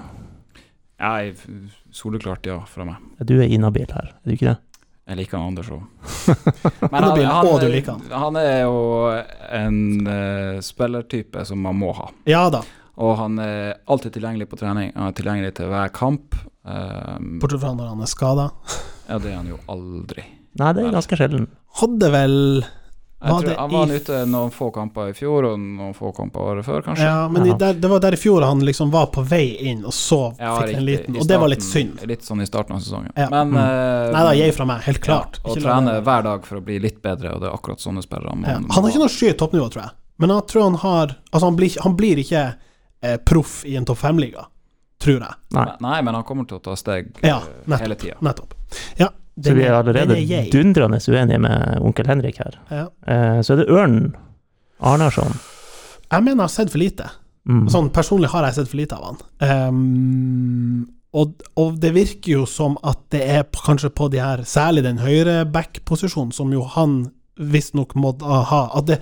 [1.02, 1.36] Jeg
[1.96, 3.04] Soleklart ja fra meg.
[3.24, 4.58] Du er inhabil her, er du ikke det?
[5.06, 5.84] Jeg liker han Anders òg.
[6.90, 7.06] Han
[7.62, 8.02] du liker han.
[8.10, 8.80] han er jo
[9.54, 9.78] en
[10.10, 12.10] uh, spillertype som man må ha.
[12.28, 12.64] Ja da,
[12.98, 14.92] Og han er alltid tilgjengelig på trening.
[14.96, 16.36] Han er tilgjengelig til hver kamp.
[16.64, 18.50] Um, bortsett fra når han er skada.
[19.10, 20.24] ja, det er han jo aldri.
[20.56, 21.50] Nei, det er ganske sjelden.
[21.82, 22.36] Hadde vel
[23.26, 26.12] Jeg Var tror Han var i- ute noen få kamper i fjor, og noen få
[26.16, 27.04] kamper året før, kanskje.
[27.08, 27.56] Ja, men i, Ja.
[27.58, 30.54] der, det var der i fjor han liksom var på vei inn, og så Ja,
[30.60, 32.04] fikk han en liten starten, Og det var litt synd.
[32.08, 33.12] Litt sånn i starten av sesongen.
[33.18, 33.28] Ja.
[33.32, 33.58] Men Mm.
[33.58, 35.40] uh, Nei da, jeg fra meg, helt klart.
[35.44, 37.80] Ja, og trene det- hver dag for å bli litt bedre, og det er akkurat
[37.82, 38.56] sånne spillere man Ja.
[38.76, 39.92] Han har ikke noe sky i toppnivå, tror jeg.
[40.20, 42.56] Men jeg tror han har Altså, han blir, han blir ikke
[43.06, 44.46] eh, proff i en topp fem-liga,
[45.02, 45.38] tror jeg.
[45.58, 45.66] Nei.
[45.86, 47.82] Nei, men han kommer til å ta steg Ja, eh, nettopp.
[47.86, 48.18] hele tida.
[48.26, 48.56] Nettopp.
[49.02, 52.58] Ja, Så vi er allerede er dundrende uenige med onkel Henrik her.
[52.72, 52.86] Ja.
[53.08, 54.16] Eh, så er det Ørnen
[54.80, 55.36] Arnarsson.
[56.12, 57.10] Jeg mener jeg har sett for lite.
[57.50, 57.66] Mm.
[57.70, 59.18] Sånn personlig har jeg sett for lite av han.
[59.70, 64.44] Um, og, og det virker jo som at det er på, kanskje på de her,
[64.50, 66.98] særlig den høyre back-posisjonen, som jo han
[67.40, 68.62] visstnok må da ha.
[68.80, 68.98] At det,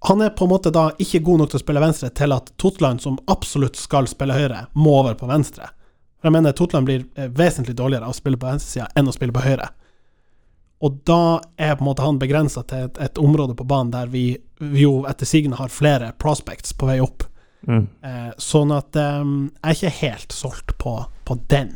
[0.00, 2.52] han er på en måte da ikke god nok til å spille venstre til at
[2.60, 5.72] Totland, som absolutt skal spille høyre, må over på venstre.
[6.18, 9.14] For jeg mener Totland blir eh, vesentlig dårligere av å spille på venstresida enn å
[9.14, 9.68] spille på høyre.
[10.86, 14.10] Og da er på en måte han begrensa til et, et område på banen der
[14.12, 17.26] vi, vi jo etter sigende har flere prospects på vei opp.
[17.66, 17.88] Mm.
[18.06, 20.94] Eh, sånn at eh, jeg er ikke helt solgt på,
[21.26, 21.74] på den.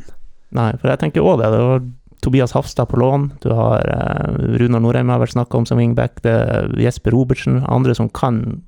[0.55, 1.51] Nei, for jeg tenker òg det.
[1.51, 1.83] Det var
[2.23, 3.25] Tobias Hafstad på lån.
[3.43, 6.21] Du har eh, Runar Norheim har vært snakka om som wingback.
[6.23, 7.61] Det er Jesper Robertsen.
[7.67, 8.61] Andre som kan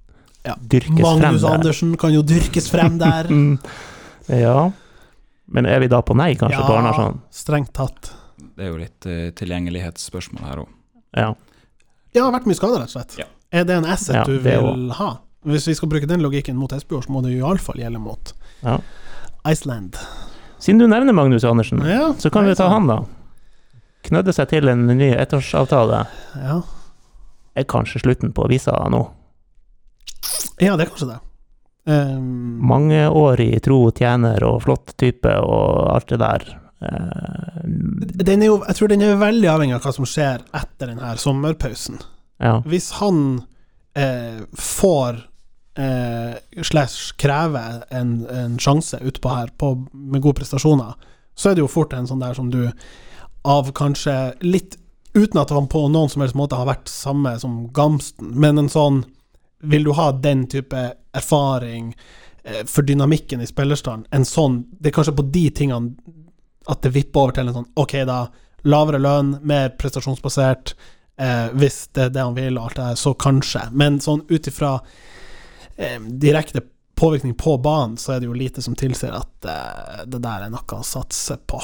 [0.46, 0.54] Ja.
[0.62, 1.32] dyrkes frem der.
[1.32, 1.44] Magnus.
[1.50, 3.30] Andersen kan jo dyrkes frem der.
[3.32, 3.58] Mm.
[4.30, 4.72] Ja.
[5.48, 7.22] Men er vi da på nei, kanskje, på Arnarsson?
[7.32, 8.12] strengt tatt.
[8.56, 10.70] Det er jo litt uh, tilgjengelighetsspørsmål her òg.
[11.16, 11.30] Ja.
[12.16, 13.18] Ja, har vært mye skader, rett og slett.
[13.20, 13.26] Ja.
[13.56, 15.10] Er det en asset Ja, du vil vil ha?
[15.46, 18.34] Hvis vi skal bruke den logikken mot Espejord, så må det iallfall gjelde mot
[18.64, 18.80] Ja.
[19.46, 19.96] Iceland.
[20.60, 23.04] Siden du nevner Magnus Andersen, Ja, så kan vi ta han, da.
[24.06, 26.04] Knødde seg til en ny ettårsavtale.
[26.42, 26.60] Ja.
[27.56, 29.02] Er kanskje slutten på visa nå.
[30.60, 31.22] ja, det er kanskje det.
[31.86, 36.46] Um, Mangeårig tro tjener og flott type og alt det der.
[38.26, 41.14] Den er jo, jeg tror den er veldig avhengig av hva som skjer etter denne
[41.22, 42.02] sommerpausen.
[42.44, 42.60] ja.
[42.68, 43.46] Hvis han
[43.96, 45.22] eh, får
[45.80, 50.94] eh, slash krever en, en sjanse utpå her på, med gode prestasjoner,
[51.36, 52.62] så er det jo fort en sånn der som du
[53.46, 54.80] av kanskje litt
[55.16, 58.72] Uten at han på noen som helst måte har vært samme som Gamsten, men en
[58.72, 59.04] sånn
[59.64, 60.82] Vil du ha den type
[61.16, 61.94] erfaring
[62.44, 64.10] eh, for dynamikken i spillerstanden?
[64.12, 65.96] En sånn Det er kanskje på de tingene
[66.68, 68.26] at det vipper over til en sånn Ok, da.
[68.66, 70.74] Lavere lønn, mer prestasjonsbasert.
[71.22, 73.68] Eh, hvis det er det han vil, og alt det der, så kanskje.
[73.78, 74.72] Men sånn ut ifra
[75.78, 76.64] eh, direkte
[76.98, 80.54] påvirkning på banen, så er det jo lite som tilsier at eh, det der er
[80.54, 81.62] noe å satse på.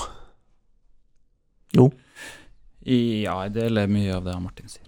[2.82, 4.88] Ja, jeg deler mye av det Martin sier.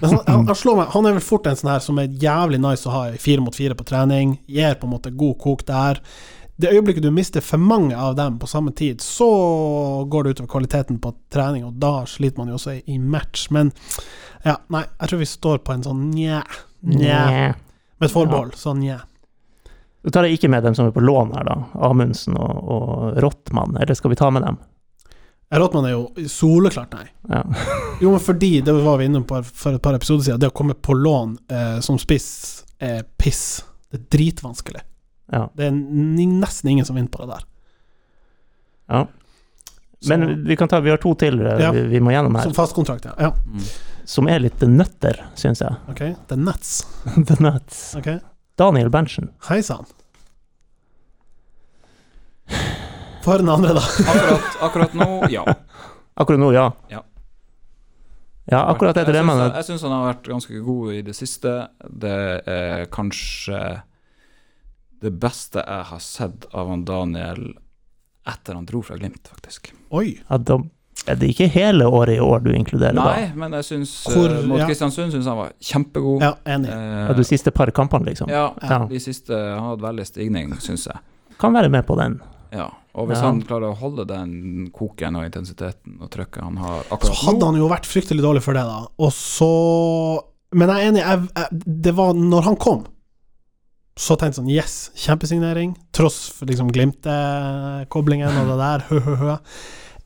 [0.00, 2.10] Men han, han, han slår meg Han er vel fort en sånn her som er
[2.22, 4.36] jævlig nice å ha i fire mot fire på trening.
[4.50, 6.02] Gir på en måte god kok der.
[6.58, 9.28] Det øyeblikket du mister for mange av dem på samme tid, så
[10.10, 13.44] går det utover kvaliteten på trening, og da sliter man jo også i, match.
[13.54, 13.70] Men
[14.42, 16.40] ja, nei, jeg tror vi står på en sånn nja.
[16.82, 17.20] Nja.
[18.02, 18.58] Med et forbehold.
[18.58, 18.98] Sånn nja.
[20.02, 21.56] Du tar ikke med dem som er på lån her, da.
[21.86, 24.58] Amundsen og, og Rottmann, eller skal vi ta med dem?
[25.50, 27.06] Rottmann er jo soleklart nei.
[27.32, 27.42] Ja.
[28.02, 30.54] Jo, men fordi, det var vi inne på for et par episoder siden, det å
[30.54, 32.26] komme på lån eh, som spiss
[32.78, 33.64] er piss.
[33.90, 34.82] Det er dritvanskelig.
[35.32, 35.48] ja.
[35.56, 37.46] Det er nesten ingen som vinner på det der.
[38.92, 39.06] ja.
[40.00, 41.72] Så- Men vi kan ta, vi har to til eh, Ja.
[41.74, 43.14] vi, vi må gjennom her, Som fastkontrakt, ja.
[43.18, 43.32] ja.
[43.50, 43.64] Mm.
[44.06, 45.74] som er litt nøtter, syns jeg.
[45.90, 46.84] Ok, The nuts.
[47.26, 47.96] The Nuts.
[47.98, 48.20] Okay.
[48.56, 49.32] Daniel Berntsen.
[49.48, 49.86] hei sann.
[53.28, 53.84] Høre den andre, da.
[54.12, 55.44] Akkurat, akkurat nå, ja.
[56.18, 56.66] Akkurat nå, ja.
[56.92, 57.02] Ja.
[58.48, 61.14] Ja, akkurat etter det, jeg men Jeg syns han har vært ganske god i det
[61.18, 61.50] siste.
[61.84, 62.14] Det
[62.48, 63.60] er kanskje
[65.04, 67.50] det beste jeg har sett av han Daniel
[68.28, 69.70] etter han dro fra Glimt, faktisk.
[69.94, 70.16] Oi.
[70.28, 70.58] ja, da
[71.08, 74.42] er det ikke hele året i år du inkluderer, Nei, men jeg syns Hvor- eh,
[74.48, 74.66] Mot ja.
[74.66, 76.20] Kristiansund syns han var kjempegod.
[76.24, 76.68] Ja, enig.
[76.72, 76.80] da?
[77.12, 78.28] Eh, de siste par kampene, liksom.
[78.28, 78.80] ja, Ja.
[78.90, 80.98] de siste har hadde veldig stigning, syns jeg.
[81.38, 82.20] Kan være med på den.
[82.52, 83.28] Ja, og hvis Ja.
[83.30, 87.46] han klarer å holde den koken og intensiteten og trøkket han har Så hadde nå
[87.52, 88.86] han jo vært fryktelig dårlig for det, da.
[88.98, 89.50] Og så
[90.52, 92.86] Men jeg er enig, jeg, jeg, det var når han kom,
[93.98, 95.74] så tenkte jeg sånn Yes, kjempesignering.
[95.92, 98.84] Tross liksom Glimt-koblingen og det der.
[98.88, 99.36] Hø, hø, hø.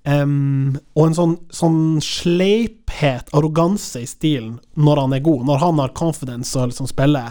[0.05, 5.45] Em, og en sånn, sånn sleiphet, arroganse i stilen, når han er god.
[5.47, 7.31] Når han har confidence og liksom spiller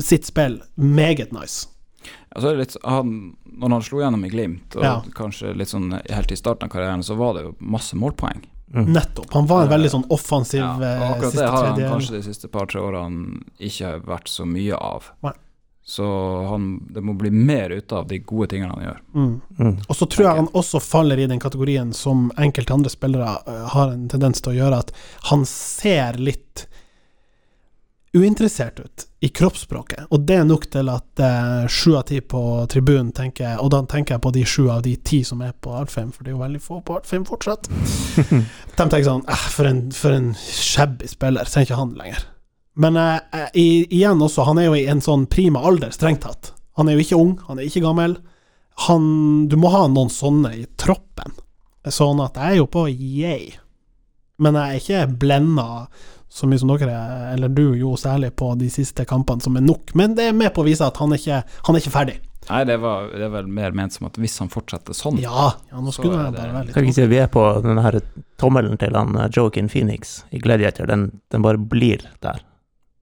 [0.00, 0.62] sitt spill.
[0.80, 1.66] Meget nice.
[2.32, 3.12] Altså, det litt, han,
[3.60, 4.94] når han slo gjennom i Glimt, og Ja.
[5.16, 8.42] kanskje litt sånn helt i starten av karrieren, så var det jo masse målpoeng.
[8.72, 8.92] Mm.
[8.94, 9.32] Nettopp.
[9.34, 12.22] Han var en veldig sånn offensiv Ja, og eh, akkurat det har han kanskje de
[12.22, 15.08] siste par-tre årene ikke har vært så mye av.
[15.26, 15.32] Nei.
[15.82, 16.04] Så
[16.46, 18.98] han, det må bli mer ut av de gode tingene han gjør.
[19.14, 19.40] mm.
[19.58, 19.76] Mm.
[19.88, 23.64] Og så tror jeg han også faller i den kategorien som enkelte andre spillere eh,
[23.74, 24.92] har en tendens til å gjøre, at
[25.32, 26.68] han ser litt
[28.16, 30.06] uinteressert ut i kroppsspråket.
[30.10, 32.42] Og det er nok til at eh, sju av ti på
[32.72, 35.74] tribunen tenker Og da tenker jeg på de sju av de ti som er på
[35.76, 37.68] Alfheim, for det er jo veldig få på Alfheim fortsatt.
[38.76, 42.26] De tenker sånn eh, For en, for en shabby spiller, trenger ikke han lenger.
[42.80, 43.68] Men eh, i,
[44.00, 46.54] igjen også, han er jo i en sånn prima alder, strengt tatt.
[46.80, 48.16] Han er jo ikke ung, han er ikke gammel.
[48.88, 49.04] Han,
[49.52, 51.36] du må ha noen sånne i troppen.
[51.86, 53.50] Sånn at jeg er jo på yay.
[54.40, 55.68] Men jeg er ikke blenda
[56.30, 59.64] så mye som dere er, eller du jo særlig, på de siste kampene, som er
[59.66, 59.94] nok.
[59.98, 62.20] Men det er med på å vise at han er ikke, han er ikke ferdig.
[62.48, 65.50] Nei, det, var, det var, vel mer ment som at hvis han fortsetter sånn Ja,
[65.70, 67.28] ja nå Så skulle er det- bare være litt Kan ikke si at vi er
[67.28, 67.98] på den her
[68.40, 70.88] tommelen til han eh, Joaquin Phoenix i Gladiator.
[70.88, 72.40] Den, den bare blir der.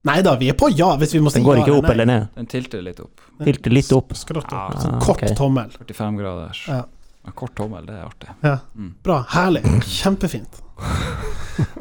[0.08, 1.86] Nei da, vi er på ja, hvis vi må si Den går ja ikke opp
[1.86, 1.94] nei.
[1.94, 2.28] eller ned.
[2.34, 3.24] Den tilter litt opp.
[3.44, 4.14] Tilter litt opp.
[4.18, 4.74] Skrått opp.
[4.74, 5.34] Ja, Sånn ah, kort okay.
[5.38, 5.70] tommel.
[5.78, 6.64] 45 graders.
[6.68, 6.82] Ja.
[7.28, 8.34] En kort tommel, det er artig.
[8.42, 8.58] Ja.
[8.74, 8.94] Mm.
[9.06, 9.20] Bra.
[9.36, 9.62] Herlig.
[10.00, 10.62] Kjempefint.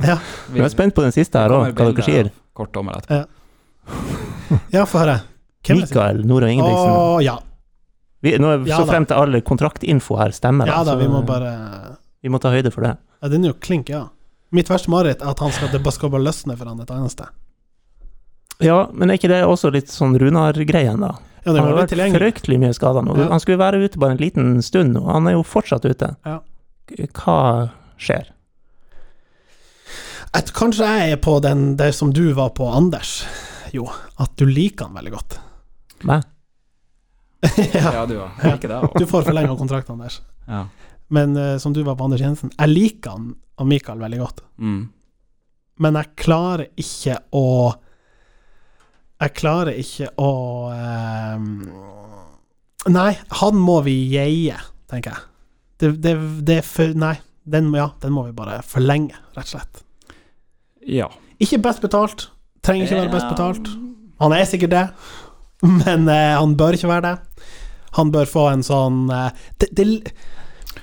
[0.02, 0.18] Ja,
[0.54, 2.32] Vi er spent på den siste her òg, hva dere sier.
[2.58, 3.28] Kort tommel etterpå.
[4.74, 5.20] ja få høre.
[5.68, 7.26] Mikael Nora Å Ingebrigtsen.
[7.28, 7.38] ja.
[8.26, 11.10] Vi, nå er Ja så frem til alle kontraktinfo her stemmer, Ja da, så vi
[11.12, 11.52] må bare
[12.24, 12.96] vi må ta høyde for det.
[13.22, 14.08] Ja, den er jo klink, ja.
[14.56, 17.14] Mitt verste mareritt er at han skal, det bare skal løsne for han et annet
[17.14, 17.30] sted.
[18.64, 21.14] Ja, men er ikke det også litt sånn Runar-greien, da?
[21.46, 23.14] Ja, det Han har vært fryktelig mye skada nå.
[23.16, 23.30] Ja.
[23.32, 26.10] Han skulle være ute bare en liten stund og han er jo fortsatt ute.
[26.26, 26.40] Ja.
[27.22, 27.38] Hva
[28.02, 28.32] skjer?
[30.36, 33.22] At kanskje jeg er på den der som du var på, Anders.
[33.74, 33.88] Jo,
[34.20, 35.38] at du liker han veldig godt.
[36.08, 36.28] Meg?
[37.78, 37.94] ja.
[37.94, 38.44] Ja, du, òg.
[38.56, 40.22] Ikke det, Du får forlenga kontrakt, Anders.
[40.48, 40.68] ja.
[41.08, 44.42] Men uh, som du var på Anders Jensen, jeg liker han og Mikael veldig godt.
[44.60, 44.82] Mm.
[45.80, 47.44] Men jeg klarer ikke å
[49.22, 50.32] Jeg klarer ikke å
[50.74, 51.48] um,
[52.92, 54.60] Nei, han må vi geie,
[54.92, 55.24] tenker jeg.
[55.80, 56.14] Det, det,
[56.48, 57.16] det er for Nei,
[57.48, 59.82] den, ja, den må vi bare forlenge, rett og slett.
[60.88, 61.12] Ja.
[61.44, 62.30] Ikke best betalt.
[62.66, 63.70] Trenger ikke være best betalt.
[64.24, 64.86] Han er sikkert det,
[65.84, 67.44] men eh, han bør ikke være det.
[67.98, 69.88] Han bør få en sånn eh, det, det,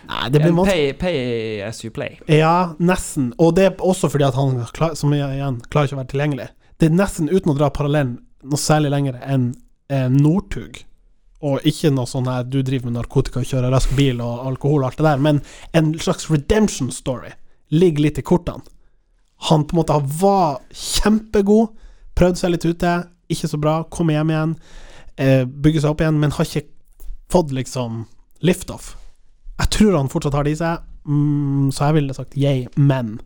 [0.04, 2.18] Nei, det blir En pay, pay as you play.
[2.28, 3.32] Ja, nesten.
[3.40, 6.48] Og det er også fordi at han klar, som igjen klarer ikke å være tilgjengelig.
[6.80, 9.52] Det er nesten uten å dra parallellen noe særlig lenger enn
[9.92, 10.82] eh, Northug.
[11.44, 14.82] Og ikke noe sånn her du driver med narkotika og kjører rask bil og alkohol
[14.82, 15.40] og alt det der, men
[15.76, 17.34] en slags redemption story
[17.74, 18.64] ligger litt i kortene.
[19.50, 21.74] Han på en måte var kjempegod,
[22.14, 22.94] prøvde seg litt ute,
[23.32, 24.56] ikke så bra, kom hjem igjen,
[25.16, 26.66] eh, bygger seg opp igjen, men har ikke
[27.32, 28.04] fått liksom
[28.44, 28.94] liftoff.
[29.58, 33.20] Jeg tror han fortsatt har det i seg, mm, så jeg ville sagt yay, men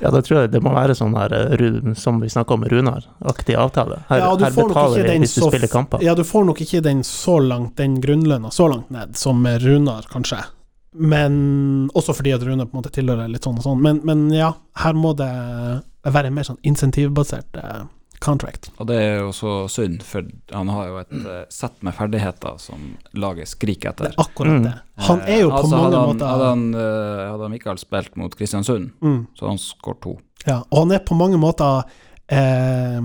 [0.00, 3.54] Ja, da tror jeg det må være sånn her, eh, som vi snakka om Runar-aktig
[3.54, 4.02] avtale.
[4.08, 6.02] Her, Ja, her betaler vi hvis du spiller kamper.
[6.02, 9.62] Ja, du får nok ikke den så langt, den grunnlønna så langt ned som med
[9.62, 10.42] Runar, kanskje.
[10.94, 13.80] Men også fordi at Rune på en måte tilhører litt sånn og sånn.
[13.82, 15.26] Men, men ja, her må det
[16.04, 17.82] være en mer sånn insentivbasert eh,
[18.24, 18.70] contract.
[18.78, 20.24] Og det er jo så synd, for
[20.54, 24.62] han har jo et eh, sett med ferdigheter som laget skriker Det er akkurat Mm.
[24.68, 24.74] det.
[25.08, 27.50] Han er jo Eh, på altså, mange hadde han, måter Hadde han, eh, hadde han
[27.56, 30.14] Mikael spilt mot Kristiansund, mm, så hadde han skåret to.
[30.46, 31.82] Ja, og han er på mange måter
[32.28, 33.00] eh,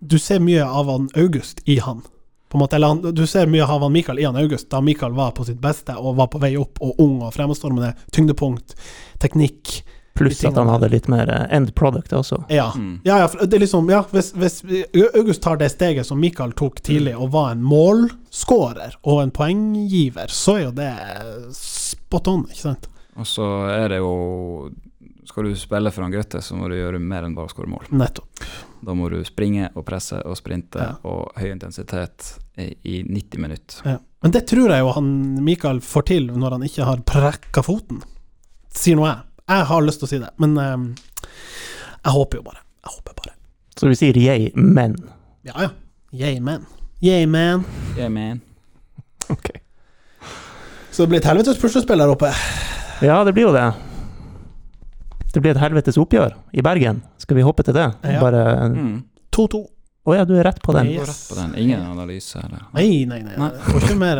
[0.00, 2.02] Du ser mye av han August i han.
[2.50, 4.80] På en måte, eller han, du ser mye av han Mikael i han August, da
[4.82, 7.92] Mikael var på sitt beste og var på vei opp, og ung og fremadstormende.
[8.10, 8.74] Tyngdepunkt,
[9.22, 9.84] teknikk.
[10.18, 12.42] Pluss at han hadde litt mer eh, end product også.
[12.50, 12.72] Ja.
[12.74, 12.98] Mm.
[13.06, 14.58] Ja, ja, det er liksom Ja, hvis, hvis
[15.14, 20.34] August tar det steget som Mikael tok tidlig, og var en målskårer og en poenggiver,
[20.34, 20.92] så er jo det
[21.54, 22.90] spot on, ikke sant?
[23.14, 24.12] Og så er det jo
[25.30, 27.70] Skal du spille for han Grøtte, så må du gjøre mer enn bare å skåre
[27.70, 27.84] mål.
[27.94, 28.40] Nettopp.
[28.82, 30.94] Da må du springe og presse og sprinte Ja.
[31.06, 33.82] og høy intensitet i, i 90 minutter.
[33.86, 33.98] Ja.
[34.24, 35.10] Men det tror jeg jo han
[35.46, 38.02] Mikael får til når han ikke har prekka foten.
[38.74, 39.20] Sier nå jeg.
[39.50, 40.88] Jeg har lyst til å si det, men um,
[42.04, 42.60] jeg håper jo bare.
[42.84, 43.32] Jeg håper bare.
[43.80, 44.94] Så vi sier yay, men.
[45.46, 45.70] Ja, ja.
[46.12, 46.66] Yay, men.
[47.02, 47.62] Yay, man.
[47.96, 48.42] Yeah, man.
[49.32, 49.48] Ok.
[50.90, 52.32] Så det blir et helvetes puslespill der oppe.
[53.00, 53.68] Ja, det blir jo det.
[55.32, 57.02] Det blir et helvetes oppgjør i Bergen.
[57.22, 57.88] Skal vi hoppe til det?
[58.04, 58.20] Ja.
[58.22, 59.02] Bare Å Mm.
[59.30, 59.60] 2-2.
[60.16, 60.86] ja, du er rett på den.
[60.90, 61.08] Yes.
[61.08, 61.52] Rett på den.
[61.62, 62.64] Ingen analyse, eller?
[62.74, 63.36] Nei, nei, nei.
[63.38, 63.50] Nei.
[63.50, 64.16] Det, ikke mer,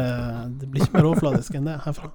[0.60, 2.10] det blir ikke mer overfladisk enn det herfra.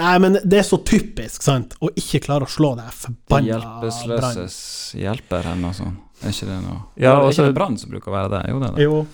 [0.00, 4.56] Nei, men det er så typisk, sant, å ikke klare å slå det forbanna hjelpeløses
[4.98, 6.00] hjelper, eller noe sånt.
[6.24, 8.42] Er ikke det noe Ja, og så er det Brann som bruker å være det?
[8.50, 8.84] Jo, det er det.
[8.86, 9.06] Jo.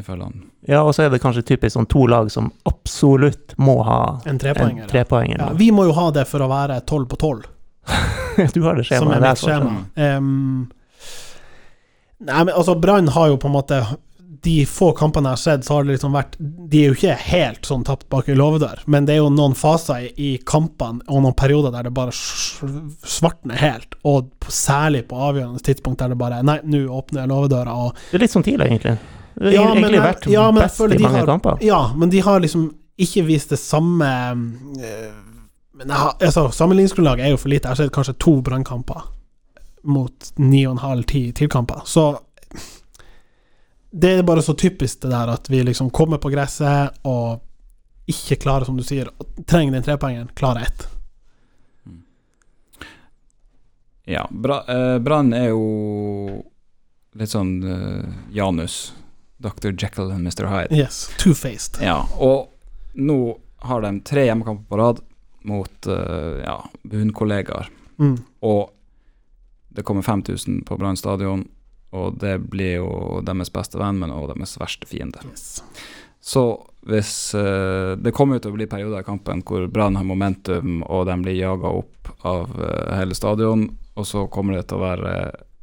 [0.00, 0.40] Ifølge han.
[0.68, 4.38] Ja, og så er det kanskje typisk sånn to lag som absolutt må ha En
[4.40, 4.86] trepoenger.
[4.86, 5.38] en trepoenger.
[5.42, 7.46] Ja, vi må jo ha det for å være tolv på tolv,
[8.54, 9.30] du har det som skjemaet er der.
[9.30, 10.18] mitt skjema.
[10.18, 10.68] Um,
[12.18, 13.78] nei, men altså, Brann har jo på en måte
[14.44, 17.14] De få kampene jeg har sett, så har det liksom vært De er jo ikke
[17.32, 21.02] helt sånn tapt bak i låvedør, men det er jo noen faser i, i kampene
[21.08, 26.14] og noen perioder der det bare svartner helt, og på, særlig på avgjørende tidspunkt der
[26.14, 28.94] det bare Nei, nå åpner jeg låvedøra, og Det er litt sånn tidlig, egentlig.
[29.38, 31.58] Det har Ja, egentlig jeg- vært ja, men jeg best i mange har- kamper.
[31.62, 35.12] Ja, men de har liksom ikke vist det samme øh,
[35.74, 37.68] Men jeg har, altså, sammenligningsgrunnlaget er jo for lite.
[37.68, 39.02] Jeg har sett kanskje to brannkamper
[39.84, 41.84] mot ni og en halv, ti TIL-kamper.
[41.86, 42.18] Så
[43.94, 47.40] det er bare så typisk det der at vi liksom kommer på gresset og
[48.08, 49.08] ikke klarer, som du sier,
[49.46, 50.86] trenger den trepoengeren, klarer ett.
[54.04, 56.42] Ja, Bra, eh, Brann er jo
[57.18, 58.92] litt sånn uh, Janus.
[59.38, 59.72] Dr.
[59.72, 60.46] Jekyll and Mr.
[60.50, 60.74] Hyde.
[60.74, 61.10] Yes.
[61.18, 61.78] Two-faced.
[61.82, 62.50] Ja, og
[62.98, 65.00] nå har de tre hjemmekamper på rad
[65.46, 67.70] mot uh, ja, bunnkollegaer.
[67.98, 68.16] Mm.
[68.40, 68.70] Og
[69.68, 71.46] det kommer 5000 på Brann stadion,
[71.90, 75.22] og det blir jo deres beste venn, men også deres verste fiende.
[75.30, 75.62] Yes.
[76.20, 76.42] Så
[76.88, 81.06] hvis uh, Det kommer til å bli perioder i kampen hvor Brann har momentum, og
[81.06, 85.14] de blir jaga opp av uh, hele stadion, og så kommer det til å være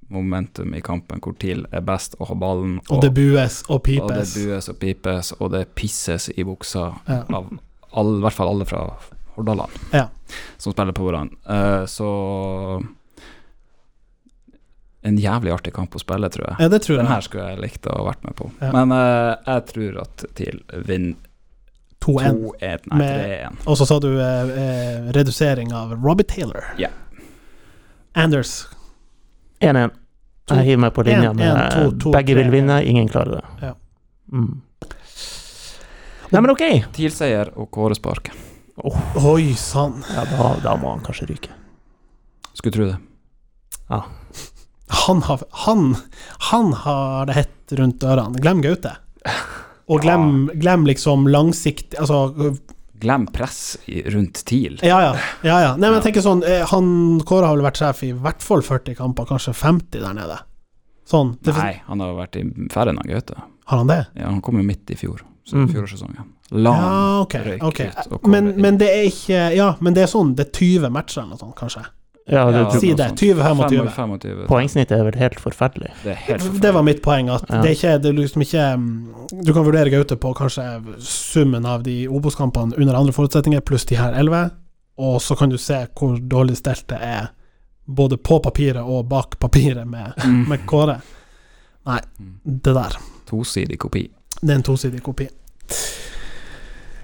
[0.10, 3.84] momentum i kampen hvor TIL er best å ha ballen, Og det bues og og
[3.84, 4.34] det pipes.
[4.36, 7.24] bues og pipes, og det pisses i buksa Ja.
[7.30, 7.50] av
[7.94, 8.84] all, i hvert fall alle fra
[9.36, 10.08] Hordaland Ja.
[10.58, 11.36] som spiller på hverandre.
[11.50, 12.84] Uh, så
[15.06, 16.56] En jævlig artig kamp å spille, tror jeg.
[16.60, 17.14] Ja, det tror Den jeg.
[17.14, 18.48] her skulle jeg likt å ha vært med på.
[18.62, 18.72] Ja.
[18.74, 21.14] Men uh, jeg tror at TIL vinner
[22.02, 22.40] 2-1.
[22.62, 23.60] 2-1, nei Med- 3-1.
[23.68, 26.66] Og så sa du uh, redusering av Robbie Taylor.
[26.82, 26.90] Ja.
[28.16, 28.66] Anders.
[29.72, 29.96] 1-1.
[30.52, 33.40] Jeg hiver meg på linja en, med en, to, to, begge vil vinne, ingen klarer
[33.40, 33.70] det.
[33.70, 33.74] Ja.
[34.32, 34.62] Mm.
[36.30, 36.64] Nei, men ok.
[36.94, 38.32] TIL-seier og Kåre spark.
[38.76, 40.02] Oi sann.
[40.14, 41.54] Ja, da, da må han kanskje ryke.
[42.54, 42.98] Skulle tro det.
[45.06, 45.96] Han har, han,
[46.52, 48.42] han har det hett rundt ørene.
[48.42, 48.94] Glem Gaute.
[49.86, 52.56] Og glem, glem liksom langsiktig Altså,
[53.00, 53.78] Glem press
[54.14, 54.80] rundt TIL.
[54.84, 55.14] ja ja.
[55.44, 55.72] ja, ja.
[55.76, 58.62] Nei, men jeg tenker sånn eh, Han Kåre har vel vært sjef i hvert fall
[58.64, 60.38] 40 kamper, kanskje 50 der nede.
[61.06, 61.36] Sånn.
[61.46, 63.36] Nei, han har vært i færre enn Gaute.
[63.70, 64.00] Har han det?
[64.16, 65.22] Ja, han kom jo midt i fjor.
[65.46, 65.68] Så Mm.
[65.70, 66.32] fjorårssesongen.
[66.52, 67.34] La Ja, ok.
[67.46, 67.80] røyk ok.
[68.16, 71.22] ut Men, men det er ikke Ja, men det er sånn Det er 20 matcher
[71.24, 71.86] eller noe sånt, kanskje.
[72.28, 73.08] Ja, det, Ja, Si det.
[73.10, 73.20] sånt.
[73.20, 73.90] 20-25.
[73.96, 74.48] 25.
[74.48, 75.92] Poengsnittet er vel helt forferdelig.
[76.04, 77.62] Det er helt Det var mitt poeng, at Ja.
[77.62, 80.66] det er ikke det er liksom ikke mm, Du kan vurdere Gaute på kanskje
[81.00, 84.52] summen av de Obos-kampene under andre forutsetninger, pluss de her elleve,
[84.98, 87.28] og så kan du se hvor dårlig stelt det er
[87.88, 90.48] både på papiret og bak papiret med, Mm.
[90.50, 91.02] med Kåre.
[91.86, 92.40] Nei, Mm.
[92.64, 92.98] det der.
[93.28, 94.10] Tosidig kopi.
[94.42, 95.28] Det er en tosidig kopi.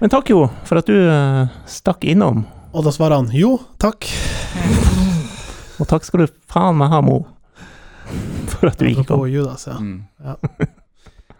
[0.00, 2.44] Men takk jo for at du eh, stakk innom.
[2.74, 4.04] Og da svarer han jo, takk.
[5.82, 7.18] Og takk skal du faen meg ha, Mo,
[8.52, 9.24] for at du ikke kom.
[9.30, 9.78] Judas, ja.
[9.82, 10.04] Mm.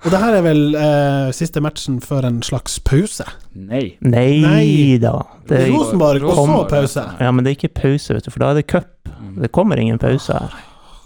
[0.02, 3.26] Og det her er vel eh, siste matchen før en slags pause.
[3.54, 3.84] Nei.
[4.02, 4.64] Nei Nei.
[5.02, 5.14] da.
[5.46, 7.04] Det er, Rosenborg, og så pause.
[7.06, 7.28] ja.
[7.28, 8.90] ja, men det er ikke pause, vet du, for da er det cup.
[9.14, 9.36] Mm.
[9.44, 10.56] Det kommer ingen pause her.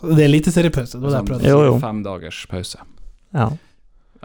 [0.06, 1.80] Det er eliteseriepause, det var det jeg prøvde å si.
[1.84, 2.86] Fem dagers pause.
[3.36, 3.50] Ja.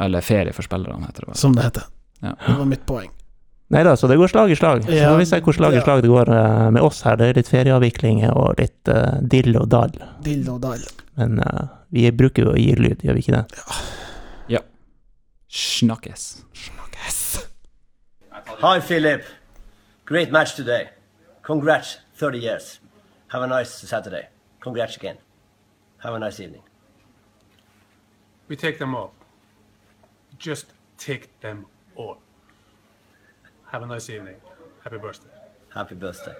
[0.07, 1.39] Eller ferie for spillerne, heter det vel.
[1.41, 1.89] Som det heter.
[2.23, 2.37] Ja.
[2.45, 3.11] Det var mitt poeng.
[3.71, 4.83] Nei da, så det går slag i slag.
[4.83, 7.15] Så Ja, vi se hvor slag i slag det går eh, med oss her.
[7.15, 9.93] Det er litt ferieavviklinger og litt uh, dill og dall.
[10.51, 10.83] og dall.
[11.15, 13.63] Men uh, vi bruker jo å gi lyd, gjør vi ikke det?
[14.51, 14.59] Ja.
[15.47, 16.43] Snakkes.
[16.51, 17.21] Snakkes.
[18.59, 19.23] Hi, Philip.
[20.05, 20.89] Great match today.
[21.41, 22.79] Congrats, 30 years.
[23.31, 24.27] Have a nice Saturday.
[24.59, 25.17] Congrats again.
[26.03, 26.61] Have a nice evening.
[28.49, 29.13] We take them all.
[30.37, 31.70] Just take them all.
[33.71, 34.35] Have a nice evening.
[34.83, 35.29] Happy birthday.
[35.73, 36.35] Happy birthday.